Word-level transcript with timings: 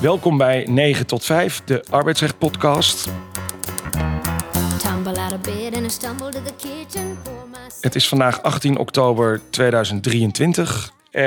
Welkom 0.00 0.36
bij 0.36 0.66
9 0.68 1.06
tot 1.06 1.24
5, 1.24 1.64
de 1.64 1.84
arbeidsrecht 1.90 2.38
podcast. 2.38 3.08
Het 7.80 7.94
is 7.94 8.08
vandaag 8.08 8.42
18 8.42 8.76
oktober 8.76 9.40
2023. 9.50 10.92
Eh, 11.10 11.22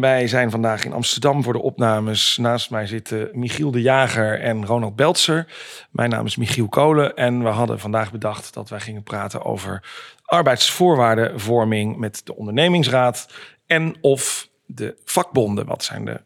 wij 0.00 0.26
zijn 0.26 0.50
vandaag 0.50 0.84
in 0.84 0.92
Amsterdam 0.92 1.42
voor 1.42 1.52
de 1.52 1.62
opnames. 1.62 2.36
Naast 2.36 2.70
mij 2.70 2.86
zitten 2.86 3.28
Michiel 3.32 3.70
de 3.70 3.82
Jager 3.82 4.40
en 4.40 4.66
Ronald 4.66 4.96
Beltzer. 4.96 5.46
Mijn 5.90 6.10
naam 6.10 6.26
is 6.26 6.36
Michiel 6.36 6.68
Kolen 6.68 7.16
en 7.16 7.42
we 7.42 7.48
hadden 7.48 7.80
vandaag 7.80 8.12
bedacht 8.12 8.54
dat 8.54 8.68
wij 8.68 8.80
gingen 8.80 9.02
praten 9.02 9.44
over 9.44 9.82
arbeidsvoorwaardenvorming 10.24 11.96
met 11.96 12.20
de 12.24 12.36
ondernemingsraad 12.36 13.28
en 13.66 13.96
of 14.00 14.48
de 14.66 14.96
vakbonden. 15.04 15.66
Wat 15.66 15.84
zijn 15.84 16.04
de 16.04 16.20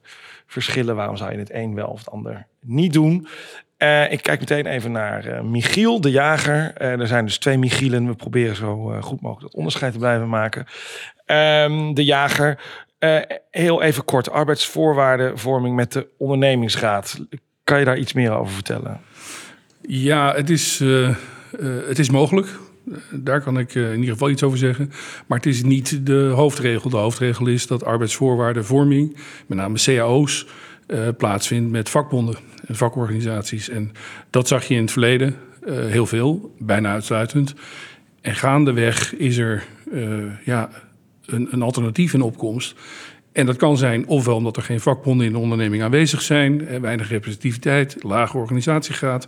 verschillen? 0.54 0.96
Waarom 0.96 1.16
zou 1.16 1.32
je 1.32 1.38
het 1.38 1.52
een 1.52 1.74
wel 1.74 1.86
of 1.86 1.98
het 1.98 2.10
ander 2.10 2.46
niet 2.60 2.92
doen? 2.92 3.26
Eh, 3.76 4.12
ik 4.12 4.22
kijk 4.22 4.40
meteen 4.40 4.66
even 4.66 4.92
naar 4.92 5.26
eh, 5.26 5.40
Michiel 5.40 6.00
de 6.00 6.10
Jager. 6.10 6.72
Eh, 6.74 7.00
er 7.00 7.06
zijn 7.06 7.24
dus 7.24 7.38
twee 7.38 7.58
Michielen. 7.58 8.06
We 8.06 8.14
proberen 8.14 8.56
zo 8.56 8.98
goed 9.00 9.20
mogelijk 9.20 9.52
dat 9.52 9.54
onderscheid 9.54 9.92
te 9.92 9.98
blijven 9.98 10.28
maken. 10.28 10.66
Ehm, 11.26 11.94
de 11.94 12.04
Jager, 12.04 12.58
heel 13.50 13.82
even 13.82 14.04
kort. 14.04 14.30
Arbeidsvoorwaardenvorming 14.30 15.74
met 15.74 15.92
de 15.92 16.06
ondernemingsraad. 16.18 17.20
Kan 17.64 17.78
je 17.78 17.84
daar 17.84 17.98
iets 17.98 18.12
meer 18.12 18.32
over 18.32 18.54
vertellen? 18.54 19.00
Ja, 19.80 20.34
het 20.34 20.50
is, 20.50 20.78
het 21.86 21.98
is 21.98 22.10
mogelijk. 22.10 22.58
Daar 23.10 23.40
kan 23.40 23.58
ik 23.58 23.74
eh, 23.74 23.92
in 23.92 23.98
ieder 23.98 24.12
geval 24.12 24.30
iets 24.30 24.42
over 24.42 24.58
zeggen. 24.58 24.90
Maar 25.26 25.38
het 25.38 25.46
is 25.46 25.62
niet 25.62 26.06
de 26.06 26.30
hoofdregel. 26.34 26.90
De 26.90 26.96
hoofdregel 26.96 27.46
is 27.46 27.66
dat 27.66 27.84
arbeidsvoorwaardenvorming, 27.84 29.16
met 29.46 29.58
name 29.58 29.78
cao's, 29.78 30.46
eh, 30.86 31.08
plaatsvindt 31.16 31.70
met 31.70 31.88
vakbonden 31.88 32.36
en 32.66 32.76
vakorganisaties. 32.76 33.68
En 33.68 33.92
dat 34.30 34.48
zag 34.48 34.64
je 34.64 34.74
in 34.74 34.80
het 34.80 34.90
verleden 34.90 35.36
eh, 35.66 35.74
heel 35.76 36.06
veel, 36.06 36.54
bijna 36.58 36.92
uitsluitend. 36.92 37.54
En 38.20 38.34
gaandeweg 38.34 39.14
is 39.14 39.36
er 39.36 39.64
ja, 40.44 40.70
een, 41.26 41.48
een 41.50 41.62
alternatief 41.62 42.14
in 42.14 42.22
opkomst. 42.22 42.74
En 43.34 43.46
dat 43.46 43.56
kan 43.56 43.76
zijn 43.76 44.06
ofwel 44.06 44.36
omdat 44.36 44.56
er 44.56 44.62
geen 44.62 44.80
vakbonden 44.80 45.26
in 45.26 45.32
de 45.32 45.38
onderneming 45.38 45.82
aanwezig 45.82 46.22
zijn, 46.22 46.66
eh, 46.66 46.80
weinig 46.80 47.08
representativiteit, 47.08 47.96
lage 48.00 48.36
organisatiegraad. 48.36 49.26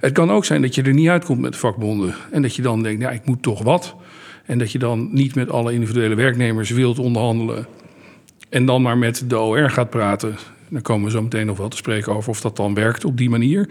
Het 0.00 0.12
kan 0.12 0.30
ook 0.30 0.44
zijn 0.44 0.62
dat 0.62 0.74
je 0.74 0.82
er 0.82 0.94
niet 0.94 1.08
uitkomt 1.08 1.40
met 1.40 1.56
vakbonden 1.56 2.14
en 2.30 2.42
dat 2.42 2.56
je 2.56 2.62
dan 2.62 2.82
denkt, 2.82 3.02
ja, 3.02 3.10
ik 3.10 3.24
moet 3.24 3.42
toch 3.42 3.62
wat. 3.62 3.96
En 4.44 4.58
dat 4.58 4.72
je 4.72 4.78
dan 4.78 5.08
niet 5.12 5.34
met 5.34 5.50
alle 5.50 5.72
individuele 5.72 6.14
werknemers 6.14 6.70
wilt 6.70 6.98
onderhandelen 6.98 7.66
en 8.48 8.66
dan 8.66 8.82
maar 8.82 8.98
met 8.98 9.24
de 9.26 9.38
OR 9.38 9.70
gaat 9.70 9.90
praten. 9.90 10.36
Dan 10.68 10.82
komen 10.82 11.04
we 11.04 11.10
zo 11.10 11.22
meteen 11.22 11.46
nog 11.46 11.58
wel 11.58 11.68
te 11.68 11.76
spreken 11.76 12.14
over 12.14 12.30
of 12.30 12.40
dat 12.40 12.56
dan 12.56 12.74
werkt 12.74 13.04
op 13.04 13.16
die 13.16 13.30
manier. 13.30 13.68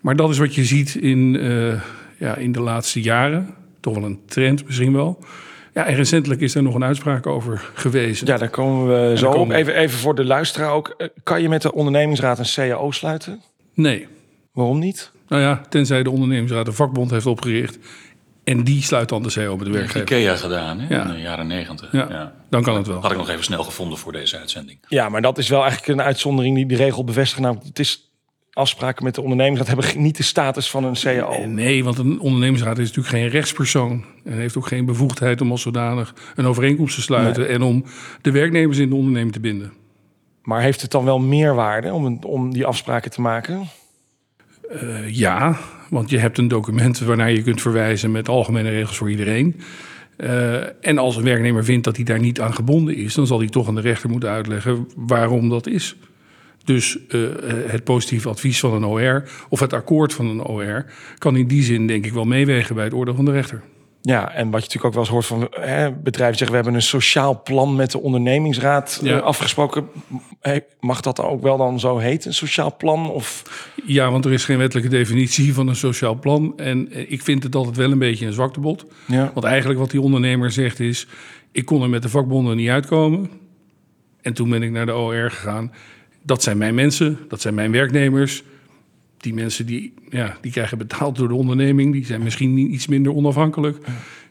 Maar 0.00 0.16
dat 0.16 0.30
is 0.30 0.38
wat 0.38 0.54
je 0.54 0.64
ziet 0.64 0.94
in, 0.94 1.36
eh, 1.36 1.80
ja, 2.18 2.36
in 2.36 2.52
de 2.52 2.60
laatste 2.60 3.00
jaren. 3.00 3.54
Toch 3.80 3.94
wel 3.94 4.04
een 4.04 4.20
trend 4.26 4.64
misschien 4.64 4.92
wel. 4.92 5.18
Ja, 5.74 5.86
en 5.86 5.94
recentelijk 5.94 6.40
is 6.40 6.54
er 6.54 6.62
nog 6.62 6.74
een 6.74 6.84
uitspraak 6.84 7.26
over 7.26 7.70
gewezen. 7.74 8.26
Ja, 8.26 8.36
daar 8.36 8.48
komen 8.48 9.08
we 9.10 9.16
zo 9.18 9.26
komen 9.30 9.42
op. 9.42 9.48
we- 9.48 9.54
Even, 9.54 9.74
even 9.76 9.98
voor 9.98 10.14
de 10.14 10.24
luisteraar 10.24 10.70
ook. 10.70 10.94
Eh, 10.98 11.08
Kan 11.22 11.42
je 11.42 11.48
met 11.48 11.62
de 11.62 11.72
ondernemingsraad 11.72 12.38
een 12.38 12.44
CAO 12.70 12.90
sluiten? 12.90 13.42
Nee. 13.74 14.06
Waarom 14.52 14.78
niet? 14.78 15.10
Nou 15.28 15.42
ja, 15.42 15.60
tenzij 15.68 16.02
de 16.02 16.10
ondernemingsraad 16.10 16.66
een 16.66 16.72
vakbond 16.72 17.10
heeft 17.10 17.26
opgericht. 17.26 17.78
En 18.44 18.64
die 18.64 18.82
sluit 18.82 19.08
dan 19.08 19.22
de 19.22 19.32
CO 19.32 19.56
met 19.56 19.66
de 19.66 19.72
werkgever. 19.72 20.00
IKEA 20.00 20.36
gedaan 20.36 20.80
hè? 20.80 20.94
Ja. 20.94 21.02
in 21.06 21.12
de 21.14 21.20
jaren 21.20 21.46
negentig. 21.46 21.92
Ja, 21.92 22.06
Ja. 22.10 22.32
dan 22.50 22.62
kan 22.62 22.76
het 22.76 22.86
wel. 22.86 23.00
Had 23.00 23.10
ik 23.10 23.16
nog 23.16 23.28
even 23.28 23.44
snel 23.44 23.62
gevonden 23.64 23.98
voor 23.98 24.12
deze 24.12 24.38
uitzending. 24.38 24.78
Ja, 24.88 25.08
maar 25.08 25.22
dat 25.22 25.38
is 25.38 25.48
wel 25.48 25.62
eigenlijk 25.62 25.98
een 25.98 26.04
uitzondering 26.04 26.56
die 26.56 26.66
de 26.66 26.76
regel 26.76 27.04
bevestigt. 27.04 27.40
Namelijk, 27.40 27.66
het 27.66 27.78
is 27.78 28.10
afspraken 28.54 29.04
met 29.04 29.14
de 29.14 29.20
ondernemingsraad 29.20 29.68
hebben 29.68 30.02
niet 30.02 30.16
de 30.16 30.22
status 30.22 30.70
van 30.70 30.84
een 30.84 30.94
CAO. 30.94 31.32
Eh, 31.32 31.46
Nee, 31.46 31.84
want 31.84 31.98
een 31.98 32.20
ondernemingsraad 32.20 32.78
is 32.78 32.86
natuurlijk 32.88 33.14
geen 33.16 33.28
rechtspersoon. 33.28 34.04
En 34.24 34.32
heeft 34.32 34.56
ook 34.56 34.66
geen 34.66 34.84
bevoegdheid 34.84 35.40
om 35.40 35.50
als 35.50 35.62
zodanig 35.62 36.14
een 36.34 36.46
overeenkomst 36.46 36.94
te 36.94 37.02
sluiten. 37.02 37.48
En 37.48 37.62
om 37.62 37.84
de 38.20 38.30
werknemers 38.30 38.78
in 38.78 38.88
de 38.88 38.94
onderneming 38.94 39.32
te 39.32 39.40
binden. 39.40 39.72
Maar 40.42 40.60
heeft 40.62 40.82
het 40.82 40.90
dan 40.90 41.04
wel 41.04 41.18
meerwaarde 41.18 41.92
om, 41.92 42.04
een- 42.04 42.24
om 42.24 42.52
die 42.52 42.66
afspraken 42.66 43.10
te 43.10 43.20
maken? 43.20 43.62
Eh, 44.70 45.08
ja, 45.14 45.58
want 45.90 46.10
je 46.10 46.18
hebt 46.18 46.38
een 46.38 46.48
document 46.48 46.98
waarnaar 46.98 47.32
je 47.32 47.42
kunt 47.42 47.60
verwijzen 47.60 48.12
met 48.12 48.28
algemene 48.28 48.70
regels 48.70 48.96
voor 48.96 49.10
iedereen. 49.10 49.60
Eh, 50.16 50.86
en 50.86 50.98
als 50.98 51.16
een 51.16 51.22
werknemer 51.24 51.64
vindt 51.64 51.84
dat 51.84 51.96
hij 51.96 52.04
daar 52.04 52.20
niet 52.20 52.40
aan 52.40 52.54
gebonden 52.54 52.96
is, 52.96 53.14
dan 53.14 53.26
zal 53.26 53.38
hij 53.38 53.48
toch 53.48 53.68
aan 53.68 53.74
de 53.74 53.80
rechter 53.80 54.10
moeten 54.10 54.28
uitleggen 54.28 54.88
waarom 54.96 55.48
dat 55.48 55.66
is. 55.66 55.96
Dus 56.64 56.98
eh, 57.08 57.20
het 57.66 57.84
positieve 57.84 58.28
advies 58.28 58.60
van 58.60 58.72
een 58.72 58.84
OR 58.84 59.28
of 59.48 59.60
het 59.60 59.72
akkoord 59.72 60.12
van 60.12 60.26
een 60.26 60.42
OR 60.44 60.84
kan 61.18 61.36
in 61.36 61.46
die 61.46 61.62
zin 61.62 61.86
denk 61.86 62.06
ik 62.06 62.12
wel 62.12 62.24
meewegen 62.24 62.74
bij 62.74 62.84
het 62.84 62.94
oordeel 62.94 63.14
van 63.14 63.24
de 63.24 63.32
rechter. 63.32 63.62
Ja, 64.00 64.32
en 64.32 64.50
wat 64.50 64.62
je 64.62 64.66
natuurlijk 64.66 64.84
ook 64.84 64.92
wel 64.92 65.02
eens 65.02 65.10
hoort 65.10 65.26
van 65.26 65.48
hè, 65.66 65.92
bedrijven 65.92 66.36
zeggen... 66.38 66.56
we 66.56 66.62
hebben 66.62 66.74
een 66.74 66.86
sociaal 66.86 67.42
plan 67.42 67.76
met 67.76 67.90
de 67.90 68.00
ondernemingsraad 68.00 69.00
eh, 69.02 69.08
Ja. 69.08 69.18
afgesproken. 69.18 69.88
Mag 70.80 71.00
dat 71.00 71.20
ook 71.20 71.42
wel 71.42 71.56
dan 71.56 71.80
zo 71.80 71.98
heten, 71.98 72.28
een 72.28 72.34
sociaal 72.34 72.76
plan? 72.76 73.10
Of 73.10 73.42
Ja, 73.86 74.10
want 74.10 74.24
er 74.24 74.32
is 74.32 74.44
geen 74.44 74.58
wettelijke 74.58 74.90
definitie 74.90 75.54
van 75.54 75.68
een 75.68 75.76
sociaal 75.76 76.18
plan. 76.18 76.52
En 76.56 76.92
eh, 76.92 77.10
ik 77.12 77.22
vind 77.22 77.42
het 77.42 77.54
altijd 77.54 77.76
wel 77.76 77.90
een 77.90 77.98
beetje 77.98 78.26
een 78.26 78.32
zwaktebod. 78.32 78.84
Ja. 79.06 79.30
Want 79.34 79.46
eigenlijk 79.46 79.80
wat 79.80 79.90
die 79.90 80.00
ondernemer 80.00 80.50
zegt 80.50 80.80
is... 80.80 81.06
ik 81.52 81.64
kon 81.64 81.82
er 81.82 81.90
met 81.90 82.02
de 82.02 82.08
vakbonden 82.08 82.56
niet 82.56 82.68
uitkomen. 82.68 83.30
En 84.22 84.32
toen 84.34 84.50
ben 84.50 84.62
ik 84.62 84.70
naar 84.70 84.86
de 84.86 84.94
OR 84.94 85.30
gegaan. 85.30 85.72
Dat 86.26 86.42
zijn 86.42 86.58
mijn 86.58 86.74
mensen, 86.74 87.18
dat 87.28 87.40
zijn 87.40 87.54
mijn 87.54 87.72
werknemers. 87.72 88.42
Die 89.16 89.34
mensen 89.34 89.66
die, 89.66 89.94
ja, 90.10 90.36
die 90.40 90.52
krijgen 90.52 90.78
betaald 90.78 91.16
door 91.16 91.28
de 91.28 91.34
onderneming. 91.34 91.92
Die 91.92 92.06
zijn 92.06 92.22
misschien 92.22 92.56
iets 92.56 92.86
minder 92.86 93.14
onafhankelijk. 93.14 93.78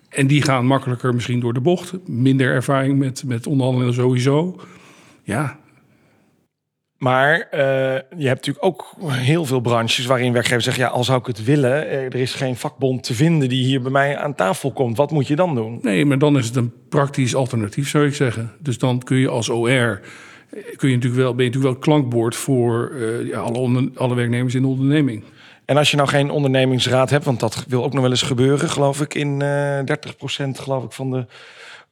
En 0.09 0.28
die 0.28 0.42
gaan 0.42 0.66
makkelijker 0.66 1.14
misschien 1.14 1.40
door 1.40 1.54
de 1.54 1.62
bocht. 1.62 1.94
Minder 2.08 2.52
ervaring 2.52 3.00
met, 3.00 3.24
met 3.26 3.48
onderhandelen 3.48 3.94
sowieso. 3.94 4.59
Ja, 5.24 5.59
Maar 6.98 7.40
eh, 7.40 7.59
je 8.18 8.28
hebt 8.28 8.46
natuurlijk 8.46 8.66
ook 8.66 8.96
heel 9.08 9.46
veel 9.46 9.60
branches 9.60 10.06
waarin 10.06 10.34
werkgevers 10.34 10.64
zeggen... 10.64 10.84
ja, 10.84 10.90
al 10.90 11.04
zou 11.04 11.20
ik 11.20 11.25
het 11.25 11.44
willen, 11.44 11.90
eh, 11.90 12.04
er 12.04 12.16
is 12.16 12.34
geen 12.34 12.56
vakbond 12.56 13.04
te 13.04 13.14
vinden 13.14 13.50
die 13.50 13.64
hier 13.64 13.81
bij 13.81 13.92
mij 13.92 14.18
aan 14.18 14.36
tafel 14.36 14.72
komt. 14.72 14.98
Wat 14.98 15.12
moet 15.12 15.28
je 15.28 15.36
dan 15.36 15.56
doen? 15.56 15.80
Nee, 15.81 16.06
maar 16.06 16.20
dan 16.20 16.38
is 16.38 16.46
het 16.46 16.56
een 16.56 16.74
praktisch 16.90 17.36
alternatief, 17.36 17.90
zou 17.90 18.06
ik 18.06 18.16
zeggen. 18.16 18.52
Dus 18.60 18.78
dan 18.78 19.00
kun 19.00 19.18
je 19.18 19.28
als 19.28 19.50
OR, 19.50 20.02
kun 20.75 20.90
je 20.90 20.96
natuurlijk 20.96 21.22
wel, 21.22 21.36
ben 21.36 21.46
je 21.46 21.52
natuurlijk 21.52 21.74
wel 21.81 21.96
klankbord 21.96 22.36
voor 22.36 22.91
eh, 23.00 23.28
ja, 23.28 23.40
alle, 23.40 23.58
onder- 23.58 23.90
alle 23.96 24.16
werknemers 24.16 24.56
in 24.56 24.62
de 24.62 24.68
onderneming. 24.68 25.24
En 25.66 25.78
als 25.78 25.91
je 25.91 25.97
nou 25.97 26.09
geen 26.09 26.30
ondernemingsraad 26.30 27.09
hebt, 27.09 27.25
want 27.25 27.40
dat 27.40 27.66
wil 27.68 27.84
ook 27.84 27.94
nog 27.94 28.02
wel 28.02 28.12
eens 28.12 28.22
gebeuren, 28.22 28.69
geloof 28.69 29.02
ik, 29.02 29.13
in 29.13 29.42
eh 29.42 29.80
30% 29.80 30.50
geloof 30.59 30.84
ik 30.84 30.92
van 30.92 31.12
de 31.12 31.25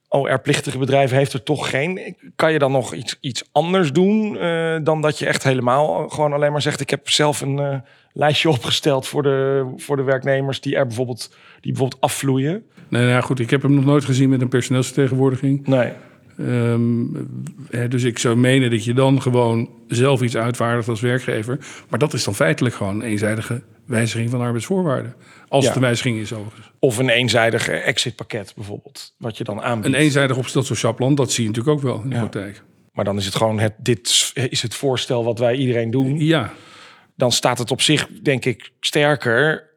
OR-plichtige 0.10 0.78
bedrijven 0.78 1.18
heeft 1.18 1.34
er 1.34 1.44
toch 1.44 1.70
geen. 1.70 2.16
Kan 2.36 2.52
je 2.52 2.60
dan 2.60 2.72
nog 2.72 2.94
iets, 2.94 3.18
iets 3.22 3.44
anders 3.52 3.92
doen 3.92 4.38
eh, 4.38 4.76
dan 4.84 5.02
dat 5.02 5.20
je 5.20 5.26
echt 5.26 5.44
helemaal 5.44 6.10
gewoon 6.10 6.34
alleen 6.34 6.52
maar 6.52 6.62
zegt: 6.62 6.80
ik 6.82 6.90
heb 6.90 7.10
zelf 7.10 7.42
een 7.42 7.60
eh, 7.60 7.76
lijstje 8.14 8.50
opgesteld 8.50 9.08
voor 9.08 9.24
de, 9.24 9.66
voor 9.78 9.96
de 9.96 10.04
werknemers 10.04 10.62
die 10.62 10.76
er 10.76 10.88
bijvoorbeeld, 10.88 11.36
die 11.62 11.72
bijvoorbeeld 11.72 12.02
afvloeien? 12.02 12.64
Nou 12.88 13.06
ja, 13.06 13.22
goed, 13.22 13.40
ik 13.40 13.50
heb 13.50 13.62
hem 13.62 13.74
nog 13.74 13.86
nooit 13.86 14.06
gezien 14.06 14.30
met 14.30 14.42
een 14.42 14.50
personeelsvertegenwoordiging. 14.50 15.68
Nee. 15.68 15.92
Ehm, 16.48 17.06
eh, 17.70 17.90
dus 17.90 18.04
ik 18.04 18.20
zou 18.20 18.36
menen 18.36 18.70
dat 18.70 18.84
je 18.84 18.94
dan 18.94 19.22
gewoon 19.22 19.70
zelf 19.88 20.22
iets 20.22 20.38
uitvaardigt 20.38 20.88
als 20.88 21.02
werkgever. 21.02 21.60
Maar 21.90 22.00
dat 22.00 22.14
is 22.14 22.24
dan 22.24 22.36
feitelijk 22.36 22.76
gewoon 22.76 22.96
een 22.96 23.02
eenzijdige 23.08 23.62
wijziging 23.86 24.30
van 24.30 24.42
arbeidsvoorwaarden. 24.42 25.16
Als 25.48 25.62
Ja. 25.64 25.68
het 25.70 25.78
een 25.78 25.84
wijziging 25.86 26.20
is 26.20 26.34
overigens. 26.34 26.72
Of 26.80 26.98
een 26.98 27.10
eenzijdig 27.10 27.68
eh, 27.68 27.88
exitpakket 27.88 28.54
bijvoorbeeld, 28.56 29.14
wat 29.18 29.38
je 29.38 29.44
dan 29.44 29.62
aanbiedt. 29.62 29.96
Een 29.96 30.02
eenzijdig 30.02 30.36
opgesteld 30.38 30.66
sociaal 30.66 30.96
plan, 30.96 31.16
dat 31.16 31.32
zie 31.32 31.44
je 31.44 31.50
natuurlijk 31.50 31.78
ook 31.78 31.84
wel 31.84 32.02
in 32.04 32.10
de 32.10 32.16
Ja. 32.16 32.20
praktijk. 32.22 32.64
Maar 32.92 33.06
dan 33.06 33.18
is 33.18 33.26
het 33.26 33.36
gewoon 33.36 33.60
het, 33.60 33.74
dit 33.78 34.32
is 34.50 34.62
het 34.62 34.76
voorstel 34.76 35.24
wat 35.24 35.40
wij 35.40 35.56
iedereen 35.56 35.92
doen. 35.92 36.20
Ja, 36.20 36.54
dan 37.16 37.32
staat 37.32 37.58
het 37.58 37.72
op 37.72 37.82
zich, 37.82 38.08
denk 38.22 38.46
ik, 38.46 38.72
sterker. 38.80 39.70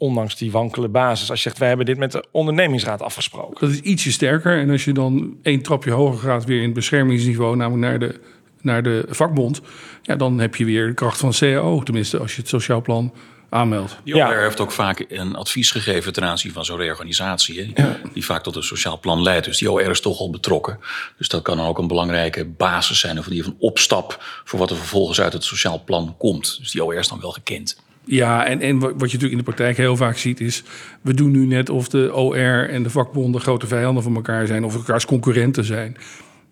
Ondanks 0.00 0.36
die 0.36 0.50
wankele 0.50 0.88
basis. 0.88 1.30
Als 1.30 1.42
je 1.42 1.48
zegt, 1.48 1.58
wij 1.58 1.68
hebben 1.68 1.86
dit 1.86 1.98
met 1.98 2.12
de 2.12 2.24
ondernemingsraad 2.30 3.02
afgesproken. 3.02 3.56
Dat 3.66 3.70
is 3.70 3.80
ietsje 3.80 4.12
sterker. 4.12 4.58
En 4.58 4.70
als 4.70 4.84
je 4.84 4.92
dan 4.92 5.36
één 5.42 5.62
trapje 5.62 5.90
hoger 5.90 6.18
gaat 6.18 6.44
weer 6.44 6.58
in 6.58 6.64
het 6.64 6.74
beschermingsniveau, 6.74 7.56
namelijk 7.56 7.82
naar 7.90 7.98
de, 7.98 8.20
naar 8.60 8.82
de 8.82 9.04
vakbond, 9.08 9.60
ja, 10.02 10.16
dan 10.16 10.38
heb 10.38 10.56
je 10.56 10.64
weer 10.64 10.86
de 10.86 10.94
kracht 10.94 11.18
van 11.18 11.32
CAO. 11.32 11.82
Tenminste, 11.82 12.18
als 12.18 12.34
je 12.34 12.40
het 12.40 12.50
sociaal 12.50 12.82
plan 12.82 13.12
aanmeldt. 13.48 13.96
Die 14.04 14.14
Ja. 14.14 14.28
OR 14.28 14.42
heeft 14.42 14.60
ook 14.60 14.72
vaak 14.72 15.04
een 15.08 15.34
advies 15.34 15.70
gegeven 15.70 16.12
ten 16.12 16.24
aanzien 16.24 16.52
van 16.52 16.64
zo'n 16.64 16.76
reorganisatie. 16.78 17.72
Hè, 17.74 17.96
Die 18.12 18.24
vaak 18.24 18.42
tot 18.42 18.56
een 18.56 18.62
sociaal 18.62 18.98
plan 18.98 19.22
leidt. 19.22 19.44
Dus 19.44 19.58
die 19.58 19.72
OR 19.72 19.90
is 19.90 20.00
toch 20.00 20.18
al 20.18 20.30
betrokken. 20.30 20.78
Dus 21.18 21.28
dat 21.28 21.42
kan 21.42 21.56
dan 21.56 21.66
ook 21.66 21.78
een 21.78 21.86
belangrijke 21.86 22.44
basis 22.44 22.98
zijn. 22.98 23.18
Of 23.18 23.24
geval 23.24 23.44
een 23.46 23.56
opstap 23.58 24.24
voor 24.44 24.58
wat 24.58 24.70
er 24.70 24.76
vervolgens 24.76 25.20
uit 25.20 25.32
het 25.32 25.44
sociaal 25.44 25.82
plan 25.84 26.14
komt. 26.18 26.56
Dus 26.58 26.70
die 26.70 26.84
OR 26.84 26.94
is 26.94 27.08
dan 27.08 27.20
wel 27.20 27.32
gekend. 27.32 27.76
Ja, 28.10 28.46
en, 28.46 28.60
en 28.60 28.78
wat 28.78 28.92
je 28.92 28.96
natuurlijk 28.96 29.30
in 29.30 29.36
de 29.36 29.42
praktijk 29.42 29.76
heel 29.76 29.96
vaak 29.96 30.16
ziet 30.16 30.40
is... 30.40 30.62
we 31.00 31.14
doen 31.14 31.30
nu 31.30 31.46
net 31.46 31.68
of 31.70 31.88
de 31.88 32.14
OR 32.14 32.68
en 32.68 32.82
de 32.82 32.90
vakbonden 32.90 33.40
grote 33.40 33.66
vijanden 33.66 34.02
van 34.02 34.14
elkaar 34.14 34.46
zijn... 34.46 34.64
of 34.64 34.74
elkaars 34.74 35.04
concurrenten 35.04 35.64
zijn. 35.64 35.96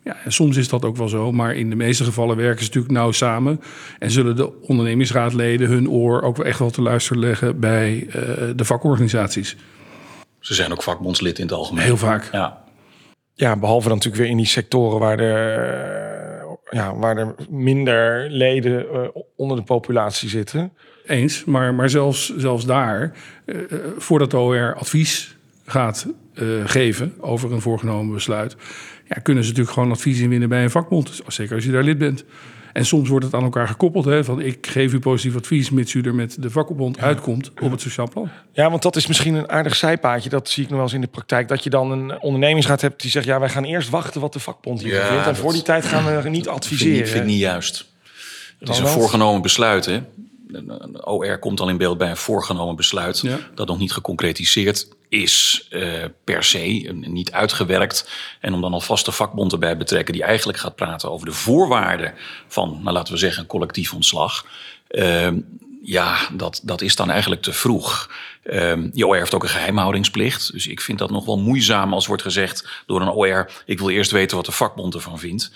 Ja, 0.04 0.16
en 0.24 0.32
soms 0.32 0.56
is 0.56 0.68
dat 0.68 0.84
ook 0.84 0.96
wel 0.96 1.08
zo, 1.08 1.32
maar 1.32 1.54
in 1.54 1.70
de 1.70 1.76
meeste 1.76 2.04
gevallen 2.04 2.36
werken 2.36 2.58
ze 2.58 2.66
natuurlijk 2.66 2.94
nauw 2.94 3.12
samen. 3.12 3.60
En 3.98 4.10
zullen 4.10 4.36
de 4.36 4.60
ondernemingsraadleden 4.62 5.68
hun 5.68 5.90
oor 5.90 6.22
ook 6.22 6.36
wel 6.36 6.46
echt 6.46 6.58
wel 6.58 6.70
te 6.70 6.82
luisteren 6.82 7.22
leggen 7.22 7.60
bij 7.60 8.06
eh, 8.08 8.22
de 8.56 8.64
vakorganisaties. 8.64 9.56
Ze 10.40 10.54
zijn 10.54 10.72
ook 10.72 10.82
vakbondslid 10.82 11.38
in 11.38 11.44
het 11.44 11.54
algemeen. 11.54 11.84
Heel 11.84 11.96
vaak. 11.96 12.28
Ja. 12.32 12.64
Ja, 13.34 13.56
behalve 13.56 13.88
dan 13.88 13.96
natuurlijk 13.96 14.22
weer 14.22 14.32
in 14.32 14.36
die 14.36 14.46
sectoren 14.46 14.98
waar 14.98 15.18
er, 15.18 15.64
eh, 16.38 16.44
ja, 16.70 16.96
waar 16.96 17.16
er 17.16 17.34
minder 17.50 18.30
leden 18.30 18.90
eh, 18.92 19.08
onder 19.36 19.56
de 19.56 19.62
populatie 19.62 20.28
zitten. 20.28 20.72
Eens, 21.08 21.44
maar, 21.44 21.74
maar 21.74 21.90
zelfs, 21.90 22.36
zelfs 22.36 22.64
daar, 22.66 23.12
eh, 23.44 23.56
eh, 23.56 23.62
voordat 23.98 24.30
de 24.30 24.36
OR 24.38 24.74
advies 24.74 25.36
gaat 25.66 26.06
eh, 26.34 26.44
geven 26.64 27.14
over 27.20 27.52
een 27.52 27.60
voorgenomen 27.60 28.14
besluit, 28.14 28.56
ja, 29.08 29.16
kunnen 29.22 29.42
ze 29.44 29.48
natuurlijk 29.50 29.74
gewoon 29.76 29.92
advies 29.92 30.20
inwinnen 30.20 30.48
bij 30.48 30.62
een 30.62 30.70
vakbond. 30.70 31.06
Dus 31.06 31.34
zeker 31.36 31.54
als 31.54 31.64
je 31.64 31.70
daar 31.70 31.82
lid 31.82 31.98
bent. 31.98 32.24
En 32.72 32.86
soms 32.86 33.08
wordt 33.08 33.24
het 33.24 33.34
aan 33.34 33.42
elkaar 33.42 33.68
gekoppeld. 33.68 34.04
Hè, 34.04 34.24
van 34.24 34.40
ik 34.40 34.66
geef 34.66 34.92
u 34.92 34.98
positief 34.98 35.36
advies, 35.36 35.70
mits 35.70 35.94
u 35.94 36.00
er 36.00 36.14
met 36.14 36.36
de 36.42 36.50
vakbond 36.50 36.98
uitkomt 36.98 37.50
op 37.60 37.70
het 37.70 37.80
sociaal 37.80 38.08
plan. 38.08 38.28
Ja, 38.52 38.70
want 38.70 38.82
dat 38.82 38.96
is 38.96 39.06
misschien 39.06 39.34
een 39.34 39.48
aardig 39.50 39.76
zijpaadje. 39.76 40.28
Dat 40.28 40.48
zie 40.48 40.62
ik 40.62 40.68
nog 40.68 40.76
wel 40.78 40.86
eens 40.86 40.94
in 40.96 41.00
de 41.00 41.06
praktijk. 41.06 41.48
Dat 41.48 41.64
je 41.64 41.70
dan 41.70 41.90
een 41.90 42.20
ondernemingsraad 42.20 42.80
hebt 42.80 43.02
die 43.02 43.10
zegt... 43.10 43.26
ja, 43.26 43.40
wij 43.40 43.48
gaan 43.48 43.64
eerst 43.64 43.88
wachten 43.90 44.20
wat 44.20 44.32
de 44.32 44.38
vakbond 44.40 44.82
hier 44.82 44.94
Ja, 44.94 45.06
vindt. 45.06 45.18
En 45.18 45.24
dat- 45.24 45.36
voor 45.38 45.52
die 45.52 45.62
tijd 45.62 45.84
gaan 45.84 46.04
we 46.04 46.10
niet 46.12 46.22
Vind 46.22 46.36
ik, 46.46 46.52
adviseren. 46.52 46.92
niet- 46.96 47.08
vind 47.08 47.20
ik 47.22 47.30
niet 47.30 47.38
juist. 47.40 47.90
Het 48.58 48.68
is 48.68 48.78
een 48.78 48.86
voorgenomen 48.86 49.42
besluit. 49.42 49.84
Hè? 49.86 50.00
Een- 50.52 51.06
OR 51.06 51.38
komt 51.38 51.60
al 51.60 51.68
in 51.68 51.76
beeld 51.76 51.98
bij 51.98 52.10
een 52.10 52.16
voorgenomen 52.16 52.76
besluit 52.76 53.20
Ja. 53.20 53.38
dat 53.54 53.66
nog 53.66 53.78
niet 53.78 53.92
geconcretiseerd 53.92 54.88
is 55.08 55.66
eh, 55.70 56.04
per 56.24 56.44
se, 56.44 56.58
niet 57.00 57.32
uitgewerkt. 57.32 58.08
En 58.40 58.54
om 58.54 58.60
dan 58.60 58.72
alvast 58.72 59.04
de 59.04 59.12
vakbond 59.12 59.52
erbij 59.52 59.76
betrekken 59.76 60.14
die 60.14 60.22
eigenlijk 60.22 60.58
gaat 60.58 60.74
praten 60.76 61.10
over 61.10 61.26
de 61.26 61.32
voorwaarden 61.32 62.14
van, 62.46 62.80
nou, 62.82 62.94
laten 62.94 63.12
we 63.12 63.18
zeggen, 63.18 63.42
een 63.42 63.48
collectief 63.48 63.92
ontslag. 63.94 64.46
Ehm, 64.88 65.40
ja, 65.82 66.16
dat, 66.32 66.60
dat 66.64 66.80
is 66.80 66.96
dan 66.96 67.10
eigenlijk 67.10 67.42
te 67.42 67.52
vroeg. 67.52 68.10
Ehm 68.42 68.90
die 68.92 69.06
OR 69.06 69.16
heeft 69.16 69.34
ook 69.34 69.42
een 69.42 69.48
geheimhoudingsplicht. 69.48 70.52
Dus 70.52 70.66
ik 70.66 70.80
vind 70.80 70.98
dat 70.98 71.10
nog 71.10 71.24
wel 71.24 71.38
moeizaam 71.38 71.92
als 71.92 72.06
wordt 72.06 72.22
gezegd 72.22 72.68
door 72.86 73.00
een 73.00 73.08
OR... 73.10 73.50
ik 73.66 73.78
wil 73.78 73.90
eerst 73.90 74.10
weten 74.10 74.36
wat 74.36 74.46
de 74.46 74.52
vakbond 74.52 74.94
ervan 74.94 75.18
vindt. 75.18 75.50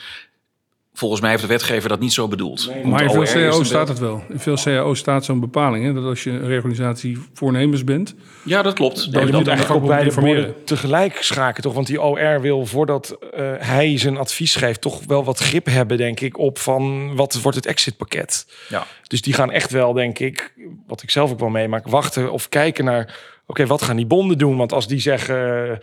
Volgens 0.94 1.21
mij 1.21 1.31
heeft 1.31 1.43
de 1.43 1.49
wetgever 1.49 1.89
dat 1.89 2.00
niet 2.00 2.12
zo 2.12 2.29
bedoeld. 2.29 2.71
Maar 2.85 3.03
in 3.03 3.27
veel 3.27 3.59
een 3.59 3.65
staat 3.65 3.89
het 3.89 3.99
wel. 3.99 4.23
In 4.29 4.39
veel 4.39 4.56
CAO's 4.56 4.99
staat 4.99 5.25
zo'n 5.25 5.41
bepaling. 5.41 5.85
Hè, 5.85 5.93
dat 5.93 6.05
als 6.05 6.25
je 6.25 6.31
een 6.31 6.47
reorganisatie 6.47 7.19
voornemens 7.33 7.85
bent, 7.85 8.15
Ja, 8.44 8.62
dat 8.62 8.75
klopt. 8.75 9.12
Dan 9.12 9.21
je 9.21 9.27
moet 9.27 9.37
moet 9.37 9.44
de 9.44 9.50
eigenlijk 9.50 9.83
ook 9.83 9.89
beide 9.89 10.06
informeren. 10.06 10.44
borden 10.44 10.65
tegelijk 10.65 11.23
schaken, 11.23 11.62
toch? 11.62 11.75
Want 11.75 11.87
die 11.87 12.03
OR 12.03 12.41
wil 12.41 12.67
voordat 12.67 13.17
eh, 13.35 13.53
hij 13.59 13.99
zijn 13.99 14.17
advies 14.17 14.55
geeft... 14.55 14.81
toch 14.81 15.00
wel 15.06 15.25
wat 15.25 15.39
grip 15.39 15.67
hebben, 15.67 15.97
denk 15.97 16.21
ik, 16.21 16.39
op 16.39 16.59
van 16.59 17.17
wat 17.17 17.41
wordt 17.43 17.56
het 17.56 17.67
exitpakket. 17.67 18.47
Ja. 18.69 18.87
Dus 19.06 19.23
die 19.23 19.35
gaan 19.35 19.50
echt 19.50 19.71
wel, 19.71 19.93
denk 19.93 20.19
ik, 20.19 20.55
wat 20.87 21.03
ik 21.03 21.11
zelf 21.11 21.31
ook 21.31 21.41
wel 21.41 21.49
meemaak... 21.49 21.88
wachten 21.88 22.33
of 22.33 22.49
kijken 22.49 22.85
naar, 22.85 23.19
oké, 23.47 23.67
wat 23.67 23.83
gaan 23.83 23.97
die 23.97 24.06
bonden 24.06 24.38
doen? 24.38 24.56
Want 24.56 24.73
als 24.73 24.87
die 24.87 25.00
zeggen 25.00 25.71
eh, 25.71 25.77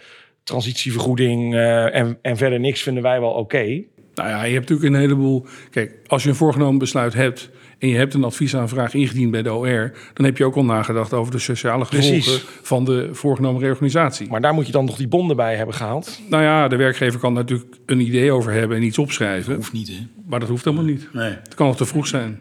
transitievergoeding 0.43 1.53
eh, 1.53 1.95
en, 1.95 2.19
en 2.21 2.37
verder 2.37 2.59
niks 2.59 2.81
vinden 2.81 3.03
wij 3.03 3.19
wel 3.19 3.31
oké... 3.31 3.83
Nou 4.19 4.31
ja, 4.31 4.43
je 4.43 4.53
hebt 4.53 4.69
natuurlijk 4.69 4.95
een 4.95 5.01
heleboel. 5.01 5.45
Kijk, 5.71 5.95
als 6.07 6.23
je 6.23 6.29
een 6.29 6.35
voorgenomen 6.35 6.77
besluit 6.77 7.13
hebt 7.13 7.49
en 7.77 7.87
je 7.87 7.95
hebt 7.95 8.13
een 8.13 8.23
adviesaanvraag 8.23 8.93
ingediend 8.93 9.31
bij 9.31 9.41
de 9.41 9.53
OR, 9.53 9.91
dan 10.13 10.25
heb 10.25 10.37
je 10.37 10.45
ook 10.45 10.55
al 10.55 10.65
nagedacht 10.65 11.13
over 11.13 11.31
de 11.31 11.39
sociale 11.39 11.85
gevolgen 11.85 12.21
Precies. 12.21 12.45
van 12.61 12.85
de 12.85 13.09
voorgenomen 13.11 13.61
reorganisatie. 13.61 14.27
Maar 14.29 14.41
daar 14.41 14.53
moet 14.53 14.65
je 14.65 14.71
dan 14.71 14.85
nog 14.85 14.97
die 14.97 15.07
bonden 15.07 15.35
bij 15.35 15.55
hebben 15.55 15.75
gehaald. 15.75 16.19
nou 16.29 16.43
ja, 16.43 16.67
de 16.67 16.75
werkgever 16.75 17.19
kan 17.19 17.33
natuurlijk 17.33 17.75
een 17.85 17.99
idee 17.99 18.31
over 18.31 18.51
hebben 18.51 18.77
en 18.77 18.83
iets 18.83 18.97
opschrijven, 18.97 19.55
Hoeft 19.55 19.73
niet, 19.73 19.87
hè? 19.87 20.07
maar 20.25 20.39
dat 20.39 20.49
hoeft 20.49 20.65
helemaal 20.65 20.85
niet. 20.85 21.13
Nee. 21.13 21.31
Het 21.43 21.55
kan 21.55 21.67
nog 21.67 21.77
te 21.77 21.85
vroeg 21.85 22.07
zijn. 22.07 22.39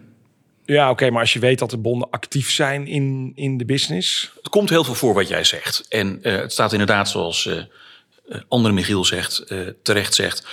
Ja, 0.64 0.90
oké, 0.90 1.10
maar 1.10 1.20
als 1.20 1.32
je 1.32 1.38
weet 1.38 1.58
dat 1.58 1.70
de 1.70 1.78
bonden 1.78 2.10
actief 2.10 2.50
zijn 2.50 2.86
in, 2.86 3.32
in 3.34 3.56
de 3.56 3.64
business... 3.64 4.32
Het 4.36 4.48
komt 4.48 4.70
heel 4.70 4.84
veel 4.84 4.94
voor 4.94 5.14
wat 5.14 5.28
jij 5.28 5.44
zegt. 5.44 5.86
En 5.88 6.19
eh, 6.22 6.36
het 6.36 6.52
staat 6.52 6.72
inderdaad, 6.72 7.08
zoals 7.08 7.46
eh 7.46 7.62
eh, 8.28 8.40
andere 8.48 8.75
Michiel 8.75 9.04
zegt, 9.04 9.38
eh, 9.38 9.58
terecht 9.82 10.14
zegt... 10.14 10.46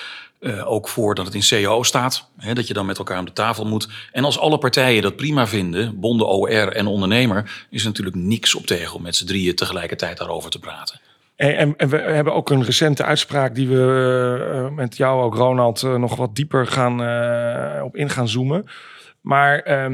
eh, 0.46 0.72
ook 0.72 0.88
voor 0.88 1.16
dat 1.16 1.26
het 1.26 1.36
in 1.36 1.64
CAO 1.64 1.84
staat. 1.84 2.30
Hè, 2.38 2.54
dat 2.54 2.68
je 2.68 2.74
dan 2.74 2.86
met 2.86 2.98
elkaar 2.98 3.18
aan 3.18 3.26
de 3.26 3.34
tafel 3.34 3.66
moet. 3.66 3.88
En 4.12 4.24
als 4.24 4.40
alle 4.40 4.58
partijen 4.58 5.02
dat 5.02 5.16
prima 5.16 5.48
vinden, 5.48 6.00
bonden, 6.00 6.28
OR 6.28 6.68
en 6.68 6.88
ondernemer... 6.88 7.66
is 7.70 7.82
er 7.82 7.88
natuurlijk 7.88 8.16
niks 8.16 8.56
op 8.56 8.66
tegen 8.66 8.96
om 8.96 9.02
met 9.02 9.16
z'n 9.16 9.26
drieën 9.26 9.56
tegelijkertijd 9.56 10.18
daarover 10.18 10.50
te 10.50 10.60
praten. 10.60 11.00
En, 11.36 11.78
en, 11.78 11.90
we 11.90 11.98
hebben 11.98 12.34
ook 12.34 12.50
een 12.50 12.64
recente 12.64 13.04
uitspraak 13.04 13.56
die 13.56 13.68
we 13.68 14.52
eh, 14.54 14.76
met 14.76 14.98
jou 14.98 15.24
ook, 15.24 15.36
Ronald, 15.36 15.84
eh, 15.84 15.96
nog 15.96 16.16
wat 16.16 16.36
dieper 16.36 16.68
gaan, 16.68 16.94
op 17.84 17.96
in 17.96 18.10
gaan 18.10 18.28
zoomen. 18.28 18.66
Maar 19.26 19.60
ehm, 19.60 19.94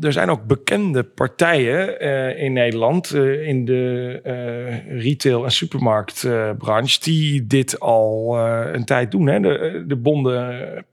er 0.00 0.12
zijn 0.12 0.30
ook 0.30 0.46
bekende 0.46 1.02
partijen 1.02 2.00
eh, 2.00 2.42
in 2.44 2.52
Nederland, 2.52 3.10
eh, 3.10 3.46
in 3.48 3.64
de 3.64 4.20
eh, 4.24 4.98
retail- 5.02 5.44
en 5.44 5.50
supermarktbranche, 5.50 7.00
die 7.00 7.46
dit 7.46 7.80
al 7.80 8.36
eh, 8.38 8.72
een 8.72 8.84
tijd 8.84 9.10
doen. 9.10 9.26
Hè? 9.26 9.40
De, 9.40 9.84
de 9.86 9.96
bonden, 9.96 10.84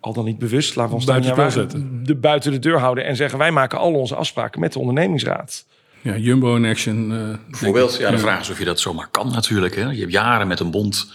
al 0.00 0.12
dan 0.12 0.24
niet 0.24 0.38
bewust, 0.38 0.76
laten 0.76 0.90
we 0.90 0.96
ons 0.96 1.06
daar 1.06 1.20
niet 1.20 1.28
aan 1.30 1.36
Buiten 1.36 1.70
spel 1.70 1.82
de 2.02 2.14
buiten 2.14 2.52
de 2.52 2.58
deur 2.58 2.78
houden 2.78 3.04
en 3.04 3.16
zeggen 3.16 3.38
wij 3.38 3.50
maken 3.50 3.78
al 3.78 3.92
onze 3.92 4.14
afspraken 4.14 4.60
met 4.60 4.72
de 4.72 4.78
ondernemingsraad. 4.78 5.66
Ja, 6.02 6.16
Jumbo 6.16 6.56
en 6.56 6.64
Action. 6.64 7.12
eh, 7.12 7.50
Bijvoorbeeld, 7.50 7.96
ja, 7.98 8.10
de 8.10 8.18
vraag 8.18 8.40
is 8.40 8.50
of 8.50 8.58
je 8.58 8.64
dat 8.64 8.80
zomaar 8.80 9.08
kan 9.10 9.30
natuurlijk. 9.32 9.74
Hè. 9.76 9.90
Je 9.90 10.00
hebt 10.00 10.12
jaren 10.12 10.48
met 10.48 10.60
een 10.60 10.70
bond 10.70 11.12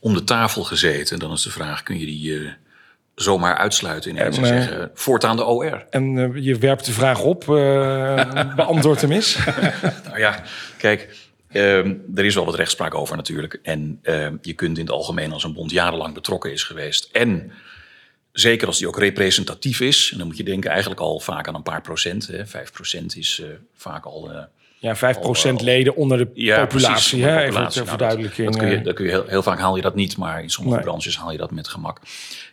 om 0.00 0.14
de 0.14 0.24
tafel 0.24 0.62
gezeten. 0.62 1.14
En 1.14 1.18
dan 1.20 1.32
is 1.32 1.42
de 1.42 1.50
vraag, 1.50 1.82
kun 1.82 1.98
je 1.98 2.06
die 2.06 2.34
eh, 2.38 2.40
zomaar 3.14 3.56
uitsluiten 3.56 4.10
ineens 4.10 4.36
en 4.36 4.44
En, 4.44 4.52
eh, 4.52 4.62
zeggen... 4.62 4.90
voortaan 4.94 5.36
de 5.36 5.44
OR. 5.44 5.86
En 5.90 6.18
eh, 6.18 6.44
je 6.44 6.58
werpt 6.58 6.84
de 6.84 6.92
vraag 6.92 7.22
op, 7.22 7.42
eh 7.42 8.54
beantwoord 8.56 9.00
hem 9.00 9.12
eens. 9.12 9.38
Nou 10.04 10.18
ja, 10.18 10.42
kijk, 10.78 11.16
ehm, 11.48 11.94
er 12.14 12.24
is 12.24 12.34
wel 12.34 12.44
wat 12.44 12.54
rechtspraak 12.54 12.94
over 12.94 13.16
natuurlijk. 13.16 13.58
En 13.62 13.98
ehm, 14.02 14.36
je 14.42 14.52
kunt 14.52 14.78
in 14.78 14.84
het 14.84 14.94
algemeen 14.94 15.32
als 15.32 15.44
een 15.44 15.52
bond 15.52 15.70
jarenlang 15.70 16.14
betrokken 16.14 16.52
is 16.52 16.62
geweest. 16.62 17.08
En 17.12 17.52
zeker 18.32 18.66
als 18.66 18.78
die 18.78 18.88
ook 18.88 18.98
representatief 18.98 19.80
is. 19.80 20.10
En 20.12 20.18
dan 20.18 20.26
moet 20.26 20.36
je 20.36 20.44
denken 20.44 20.70
eigenlijk 20.70 21.00
al 21.00 21.20
vaak 21.20 21.48
aan 21.48 21.54
een 21.54 21.62
paar 21.62 21.80
procent. 21.80 22.26
Hè. 22.26 22.46
Vijf 22.46 22.72
procent 22.72 23.16
is 23.16 23.42
vaak 23.74 24.04
al... 24.04 24.30
Ja, 24.84 24.96
5% 24.96 25.54
leden 25.62 25.96
onder 25.96 26.18
de 26.18 26.30
ja, 26.34 26.60
populatie. 26.60 26.92
precies, 26.92 27.12
hè? 27.12 27.18
onder 27.18 27.40
de 27.40 27.46
Even 27.46 27.84
populatie. 27.84 27.84
Nou. 27.84 27.98
Dat, 27.98 28.52
dat 28.52 28.58
kun 28.58 28.68
je, 28.70 28.76
eh. 28.76 28.84
dat 28.84 28.94
kun 28.94 29.04
je 29.04 29.10
heel, 29.10 29.24
heel 29.26 29.42
vaak 29.42 29.58
haal 29.58 29.76
je 29.76 29.82
dat 29.82 29.94
niet, 29.94 30.16
maar 30.16 30.42
in 30.42 30.50
sommige 30.50 30.76
Nee. 30.76 30.84
branches 30.84 31.16
haal 31.16 31.32
je 31.32 31.38
dat 31.38 31.50
met 31.50 31.68
gemak. 31.68 32.00